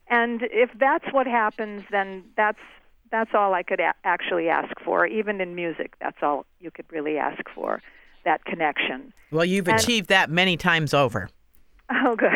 [0.07, 2.59] And if that's what happens, then that's
[3.11, 5.05] that's all I could a- actually ask for.
[5.05, 7.81] Even in music, that's all you could really ask for,
[8.25, 9.13] that connection.
[9.31, 11.29] Well, you've And- achieved that many times over.
[12.05, 12.31] Oh, good.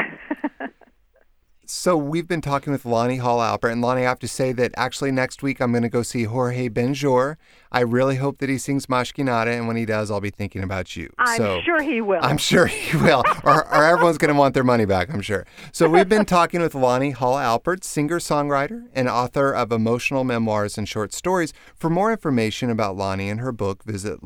[1.65, 4.73] So we've been talking with Lani Hall Alpert, and Lani, I have to say that
[4.75, 7.37] actually next week I'm going to go see Jorge Benjor.
[7.71, 10.29] I really hope that he sings Mas Que Nada, and when he does, I'll be
[10.29, 11.11] thinking about you.
[11.17, 12.19] I'm so, sure he will.
[12.21, 15.47] I'm sure he will, or, or everyone's going to want their money back, I'm sure.
[15.71, 20.87] So we've been talking with Lani Hall Alpert, singer-songwriter and author of emotional memoirs and
[20.87, 21.53] short stories.
[21.75, 24.21] For more information about Lani and her book, visit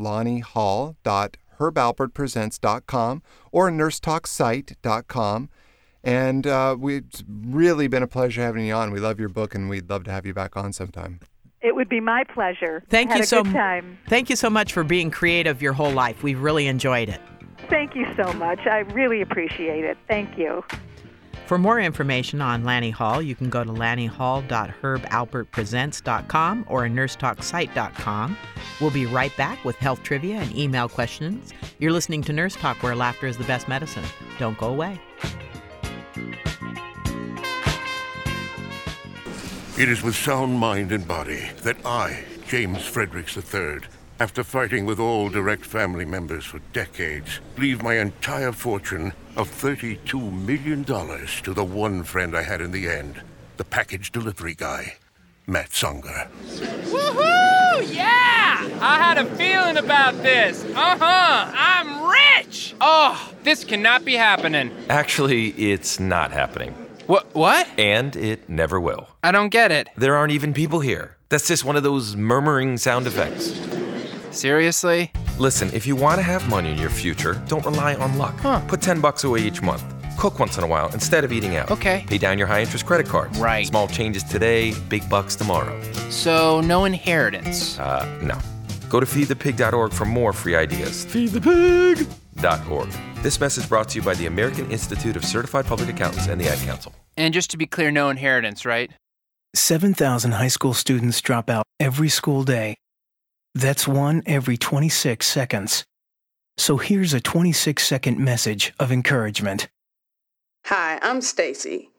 [1.57, 5.49] lanihall.herbalpertpresents.com or nursetalksite.com.
[6.03, 8.91] And uh, we, it's really been a pleasure having you on.
[8.91, 11.19] We love your book, and we'd love to have you back on sometime.
[11.59, 12.83] It would be my pleasure.
[12.89, 13.97] Thank Had you a so good time.
[14.07, 16.23] Thank you so much for being creative your whole life.
[16.23, 17.19] We've really enjoyed it.
[17.69, 18.59] Thank you so much.
[18.59, 19.97] I really appreciate it.
[20.07, 20.63] Thank you.
[21.45, 28.37] For more information on Lani Hall, you can go to lanihall.herbalpertpresents.com or nursetalksite.com.
[28.81, 31.53] We'll be right back with health trivia and email questions.
[31.79, 34.03] You're listening to Nurse Talk, where laughter is the best medicine.
[34.39, 34.99] Don't go away.
[39.79, 43.81] It is with sound mind and body that I, James Fredericks III,
[44.19, 50.31] after fighting with all direct family members for decades, leave my entire fortune of $32
[50.31, 53.21] million to the one friend I had in the end,
[53.57, 54.95] the package delivery guy,
[55.45, 56.29] Matt Songer.
[56.47, 57.95] Woohoo!
[57.95, 58.67] Yeah!
[58.81, 60.63] I had a feeling about this.
[60.65, 61.51] Uh huh.
[61.55, 62.75] I'm rich.
[62.81, 64.71] Oh, this cannot be happening.
[64.89, 66.73] Actually, it's not happening.
[67.05, 67.33] What?
[67.33, 67.67] What?
[67.77, 69.07] And it never will.
[69.23, 69.89] I don't get it.
[69.95, 71.15] There aren't even people here.
[71.29, 73.76] That's just one of those murmuring sound effects.
[74.37, 75.11] Seriously?
[75.39, 78.35] Listen, if you want to have money in your future, don't rely on luck.
[78.67, 79.83] Put 10 bucks away each month.
[80.17, 81.71] Cook once in a while instead of eating out.
[81.71, 82.03] Okay.
[82.07, 83.39] Pay down your high interest credit cards.
[83.39, 83.65] Right.
[83.65, 85.79] Small changes today, big bucks tomorrow.
[86.09, 87.79] So, no inheritance.
[87.79, 88.37] Uh, no.
[88.89, 91.05] Go to feedthepig.org for more free ideas.
[91.05, 92.07] Feed the pig!
[92.69, 92.89] Org.
[93.23, 96.47] This message brought to you by the American Institute of Certified Public Accountants and the
[96.47, 96.93] Ad Council.
[97.17, 98.91] And just to be clear, no inheritance, right?
[99.55, 102.75] 7,000 high school students drop out every school day.
[103.57, 105.83] That's one every 26 seconds.
[106.57, 109.67] So here's a 26 second message of encouragement.
[110.65, 111.89] Hi, I'm Stacy.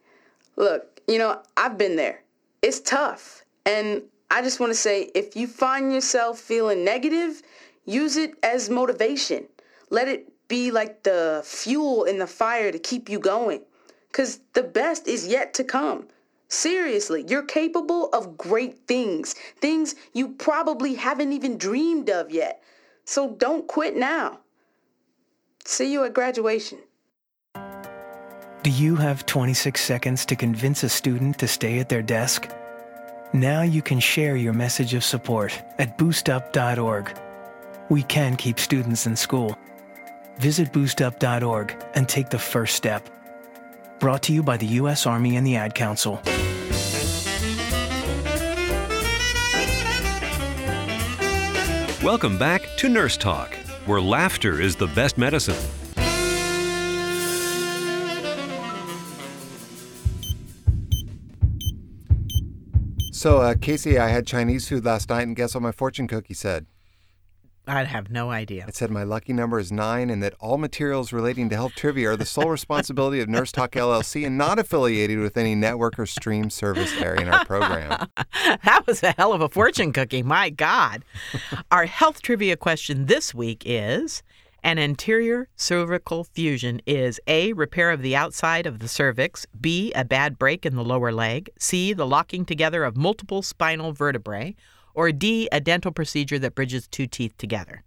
[0.55, 2.23] Look, you know, I've been there.
[2.63, 3.43] It's tough.
[3.67, 7.43] And I just want to say if you find yourself feeling negative,
[7.85, 9.49] use it as motivation.
[9.91, 13.63] Let it be like the fuel in the fire to keep you going.
[14.13, 16.07] Because the best is yet to come.
[16.49, 22.63] Seriously, you're capable of great things, things you probably haven't even dreamed of yet.
[23.05, 24.41] So don't quit now.
[25.65, 26.79] See you at graduation.
[28.63, 32.51] Do you have 26 seconds to convince a student to stay at their desk?
[33.35, 37.19] Now you can share your message of support at boostup.org.
[37.91, 39.57] We can keep students in school.
[40.39, 43.09] Visit boostup.org and take the first step.
[44.01, 45.07] Brought to you by the U.S.
[45.07, 46.21] Army and the Ad Council.
[52.01, 53.53] Welcome back to Nurse Talk,
[53.87, 55.57] where laughter is the best medicine.
[63.13, 66.35] So, uh, Casey, I had Chinese food last night, and guess what my fortune cookie
[66.35, 66.67] said?
[67.69, 68.65] I'd have no idea.
[68.67, 72.11] It said my lucky number is nine, and that all materials relating to health trivia
[72.11, 76.07] are the sole responsibility of Nurse Talk LLC and not affiliated with any network or
[76.07, 78.09] stream service airing our program.
[78.65, 80.23] that was a hell of a fortune cookie.
[80.23, 81.05] My God.
[81.71, 84.23] Our health trivia question this week is
[84.63, 90.05] an anterior cervical fusion is A, repair of the outside of the cervix, B, a
[90.05, 94.57] bad break in the lower leg, C, the locking together of multiple spinal vertebrae,
[94.99, 97.85] or D, a dental procedure that bridges two teeth together?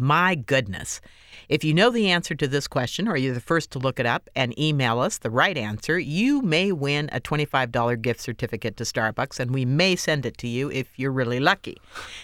[0.00, 1.00] My goodness.
[1.48, 4.06] If you know the answer to this question, or you're the first to look it
[4.06, 8.84] up and email us the right answer, you may win a $25 gift certificate to
[8.84, 11.76] Starbucks, and we may send it to you if you're really lucky.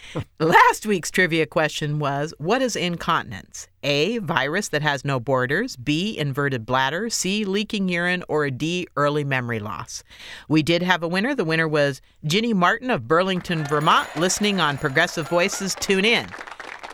[0.39, 3.67] Last week's trivia question was What is incontinence?
[3.83, 9.25] A, virus that has no borders, B, inverted bladder, C, leaking urine, or D, early
[9.25, 10.05] memory loss.
[10.49, 11.35] We did have a winner.
[11.35, 15.75] The winner was Ginny Martin of Burlington, Vermont, listening on Progressive Voices.
[15.75, 16.29] Tune in.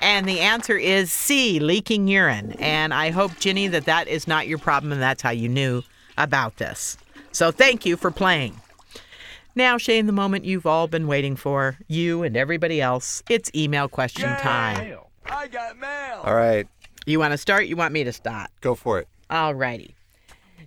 [0.01, 2.53] And the answer is C, leaking urine.
[2.59, 5.83] And I hope, Ginny, that that is not your problem and that's how you knew
[6.17, 6.97] about this.
[7.33, 8.61] So thank you for playing.
[9.55, 13.89] Now, Shane, the moment you've all been waiting for, you and everybody else, it's email
[13.89, 14.97] question time.
[15.27, 16.21] I got mail.
[16.25, 16.67] All right.
[17.07, 17.67] You want to start?
[17.67, 18.51] You want me to start?
[18.61, 19.09] Go for it.
[19.29, 19.95] All righty.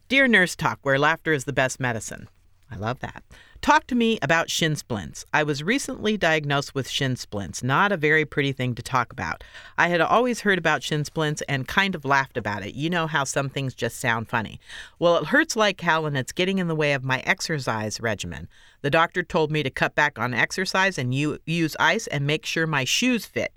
[0.10, 2.28] Dear Nurse Talk, where laughter is the best medicine.
[2.74, 3.24] I love that.
[3.62, 5.26] Talk to me about shin splints.
[5.32, 7.62] I was recently diagnosed with shin splints.
[7.62, 9.44] Not a very pretty thing to talk about.
[9.78, 12.74] I had always heard about shin splints and kind of laughed about it.
[12.74, 14.60] You know how some things just sound funny.
[14.98, 18.50] Well, it hurts like hell and it's getting in the way of my exercise regimen.
[18.82, 22.46] The doctor told me to cut back on exercise and u- use ice and make
[22.46, 23.54] sure my shoes fit.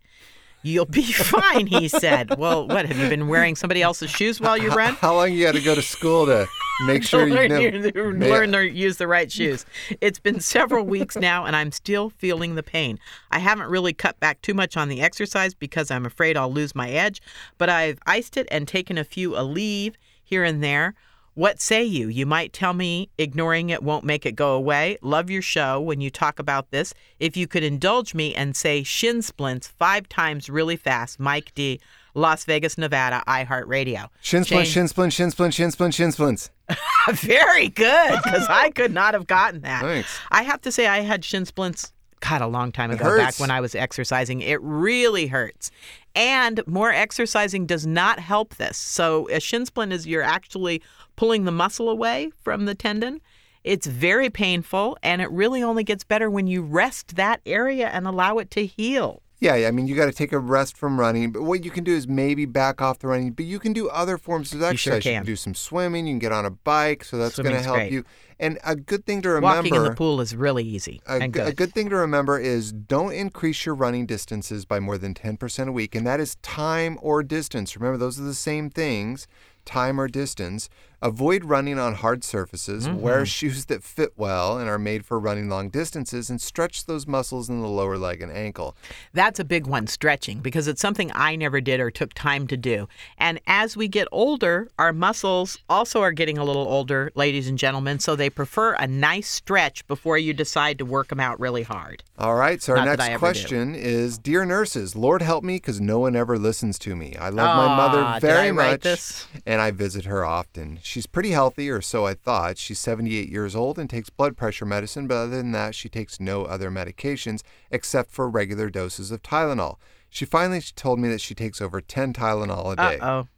[0.62, 2.38] You'll be fine, he said.
[2.38, 4.94] Well, what have you been wearing somebody else's shoes while you run?
[4.94, 6.46] How long you got to go to school to
[6.82, 8.28] make sure you learn, know?
[8.28, 9.64] learn to use the right shoes.
[10.00, 12.98] It's been several weeks now, and I'm still feeling the pain.
[13.30, 16.74] I haven't really cut back too much on the exercise because I'm afraid I'll lose
[16.74, 17.22] my edge,
[17.58, 20.94] but I've iced it and taken a few Aleve here and there.
[21.34, 22.08] What say you?
[22.08, 24.96] You might tell me ignoring it won't make it go away.
[25.02, 26.94] Love your show when you talk about this.
[27.20, 31.78] If you could indulge me and say shin splints five times really fast, Mike D,
[32.16, 34.08] Las Vegas, Nevada, iHeartRadio.
[34.22, 36.50] Shin splint, shin splint, shin splint, shin splint, shin splints.
[37.12, 39.82] Very good, because I could not have gotten that.
[39.82, 40.18] Thanks.
[40.30, 43.50] I have to say, I had shin splints, God, a long time ago, back when
[43.50, 44.40] I was exercising.
[44.40, 45.70] It really hurts.
[46.14, 48.78] And more exercising does not help this.
[48.78, 50.82] So, a shin splint is you're actually
[51.16, 53.20] pulling the muscle away from the tendon.
[53.62, 58.06] It's very painful, and it really only gets better when you rest that area and
[58.06, 59.22] allow it to heal.
[59.38, 61.84] Yeah, I mean, you got to take a rest from running, but what you can
[61.84, 64.66] do is maybe back off the running, but you can do other forms of You
[64.66, 64.80] exercise.
[64.82, 65.14] sure You can.
[65.22, 67.76] can do some swimming, you can get on a bike, so that's going to help
[67.76, 67.92] great.
[67.92, 68.04] you.
[68.40, 71.34] And a good thing to remember Walking in the pool is really easy a, and
[71.34, 71.56] g- a good.
[71.56, 75.72] good thing to remember is don't increase your running distances by more than 10% a
[75.72, 77.76] week, and that is time or distance.
[77.76, 79.26] Remember, those are the same things
[79.66, 80.68] time or distance.
[81.06, 82.96] Avoid running on hard surfaces, Mhm.
[82.98, 87.06] wear shoes that fit well and are made for running long distances, and stretch those
[87.06, 88.76] muscles in the lower leg and ankle.
[89.14, 92.56] That's a big one, stretching, because it's something I never did or took time to
[92.56, 92.88] do.
[93.18, 97.56] And as we get older, our muscles also are getting a little older, ladies and
[97.56, 101.62] gentlemen, so they prefer a nice stretch before you decide to work them out really
[101.62, 102.02] hard.
[102.18, 103.18] All right, so our Not that next ever do.
[103.20, 107.14] question is Dear nurses, Lord help me because no one ever listens to me.
[107.16, 109.26] I love my mother very much this?
[109.46, 110.80] and I visit her often.
[110.96, 112.56] She's pretty healthy, or so I thought.
[112.56, 116.18] She's 78 years old and takes blood pressure medicine, but other than that, she takes
[116.18, 119.76] no other medications except for regular doses of Tylenol.
[120.08, 122.98] She finally told me that she takes over 10 Tylenol a day.
[122.98, 123.28] Uh-oh.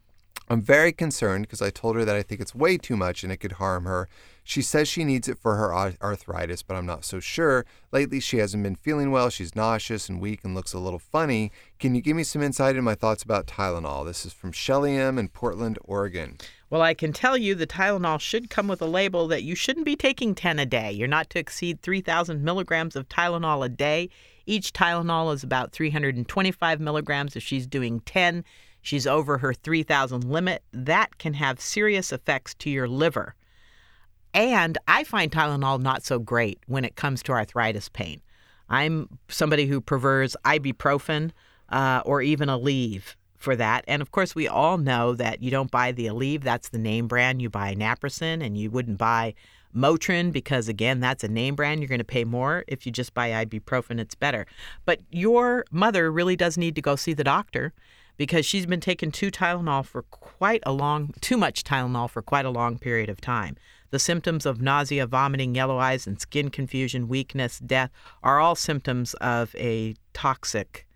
[0.49, 3.33] I'm very concerned because I told her that I think it's way too much and
[3.33, 4.09] it could harm her.
[4.45, 7.67] She says she needs it for her arthritis, but I'm not so sure.
[7.91, 9.31] Lately, she hasn't been feeling well.
[9.31, 11.51] She's nauseous and weak and looks a little funny.
[11.81, 14.07] Can you give me some insight in my thoughts about Tylenol?
[14.07, 15.19] This is from Shelly M.
[15.19, 16.39] in Portland, Oregon.
[16.71, 19.87] Well, I can tell you the Tylenol should come with a label that you shouldn't
[19.87, 20.93] be taking 10 a day.
[20.93, 24.11] You're not to exceed 3,000 milligrams of Tylenol a day.
[24.45, 27.37] Each Tylenol is about 325 milligrams.
[27.37, 28.45] If she's doing 10,
[28.83, 30.63] she's over her 3,000 limit.
[30.73, 33.35] That can have serious effects to your liver.
[34.35, 38.21] And I find Tylenol not so great when it comes to arthritis pain.
[38.69, 41.31] I'm somebody who prefers ibuprofen
[41.71, 43.85] uh, or even Aleve for that.
[43.89, 47.07] And of course, we all know that you don't buy the Aleve, that's the name
[47.07, 47.41] brand.
[47.41, 49.35] You buy Naprosyn, and you wouldn't buy
[49.75, 51.81] Motrin because, again, that's a name brand.
[51.81, 52.65] You're going to pay more.
[52.67, 54.47] If you just buy ibuprofen, it's better.
[54.85, 57.73] But your mother really does need to go see the doctor
[58.17, 62.45] because she's been taking two Tylenol for quite a long, too much Tylenol for quite
[62.45, 63.57] a long period of time.
[63.91, 67.91] The symptoms of nausea, vomiting, yellow eyes, and skin confusion, weakness, death
[68.23, 70.88] are all symptoms of a toxic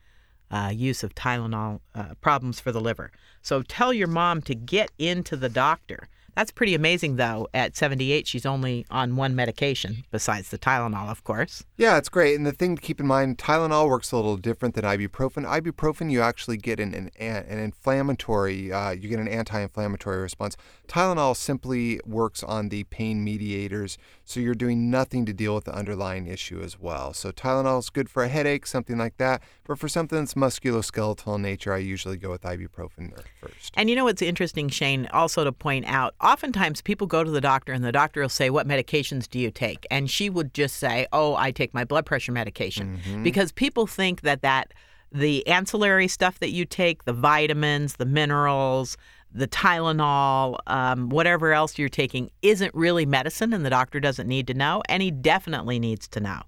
[0.53, 3.11] uh, use of Tylenol uh, problems for the liver.
[3.41, 6.09] So tell your mom to get into the doctor.
[6.35, 7.49] That's pretty amazing, though.
[7.53, 11.65] At 78, she's only on one medication besides the Tylenol, of course.
[11.77, 12.37] Yeah, it's great.
[12.37, 15.45] And the thing to keep in mind, Tylenol works a little different than ibuprofen.
[15.45, 20.57] Ibuprofen, you actually get an an, an inflammatory, uh, you get an anti-inflammatory response.
[20.93, 25.75] Tylenol simply works on the pain mediators, so you're doing nothing to deal with the
[25.75, 27.15] underlying issue as well.
[27.15, 29.43] So Tylenol is good for a headache, something like that.
[29.67, 33.73] But for something that's musculoskeletal in nature, I usually go with ibuprofen first.
[33.73, 37.41] And you know what's interesting, Shane, also to point out, oftentimes people go to the
[37.41, 39.87] doctor and the doctor will say, What medications do you take?
[39.91, 43.01] And she would just say, Oh, I take my blood pressure medication.
[43.03, 43.25] Mhm.
[43.25, 44.75] Because people think that that
[45.11, 48.97] the ancillary stuff that you take, the vitamins, the minerals,
[49.35, 54.47] the Tylenol, um, whatever else you're taking, isn't really medicine, and the doctor doesn't need
[54.49, 54.83] to know.
[54.89, 56.43] And he definitely needs to know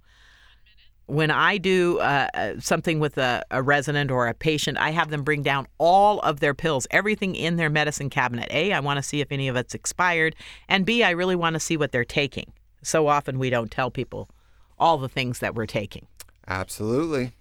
[1.07, 5.11] when I do uh, uh, something with a, a resident or a patient, I have
[5.11, 8.49] them bring down all of their pills, everything in their medicine cabinet.
[8.51, 10.35] A, I want to see if any of it's expired.
[10.68, 12.53] And B, I really want to see what they're taking.
[12.82, 14.30] So often we don't tell people
[14.78, 16.07] all the things that we're taking.
[16.49, 17.32] Absolutely.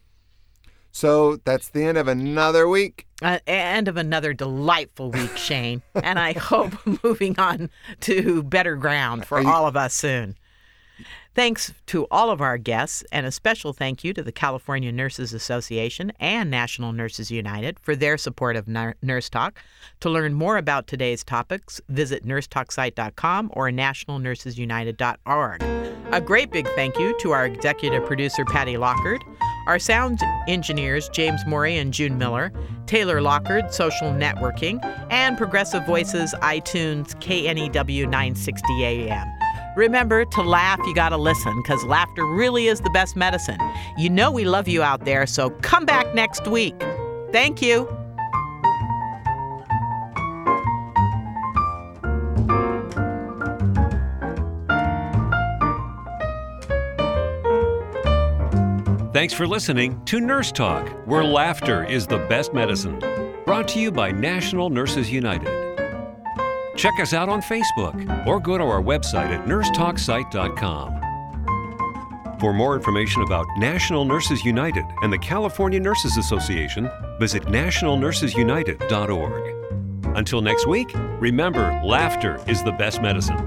[0.95, 3.07] So that's the end of another week.
[3.21, 5.81] Uh, end of another delightful week, Shane.
[5.95, 6.73] and I hope
[7.03, 7.71] moving on
[8.01, 10.35] to better ground for you- all of us soon.
[11.35, 15.33] Thanks to all of our guests, and a special thank you to the California Nurses
[15.33, 19.57] Association and National Nurses United for their support of Nurse Talk.
[20.01, 25.63] To learn more about today's topics, visit nursetalksite.com or nationalnursesunited.org.
[26.13, 29.23] A great big thank you to our executive producer, Patty Lockard,
[29.68, 32.51] our sound engineers, James Morey and June Miller,
[32.86, 39.28] Taylor Lockard, Social Networking, and Progressive Voices, iTunes, KNEW 960 AM.
[39.76, 43.57] Remember to laugh, you gotta listen, because laughter really is the best medicine.
[43.97, 46.76] You know we love you out there, so come back next week.
[47.32, 48.03] Thank you.
[59.14, 62.97] Thanks for listening to Nurse Talk, where laughter is the best medicine.
[63.45, 65.47] Brought to you by National Nurses United.
[66.76, 72.39] Check us out on Facebook or go to our website at nursetalksite.com.
[72.39, 76.89] For more information about National Nurses United and the California Nurses Association,
[77.20, 80.16] visit nationalnursesunited.org.
[80.18, 80.89] Until next week,
[81.20, 83.38] remember laughter is the best medicine.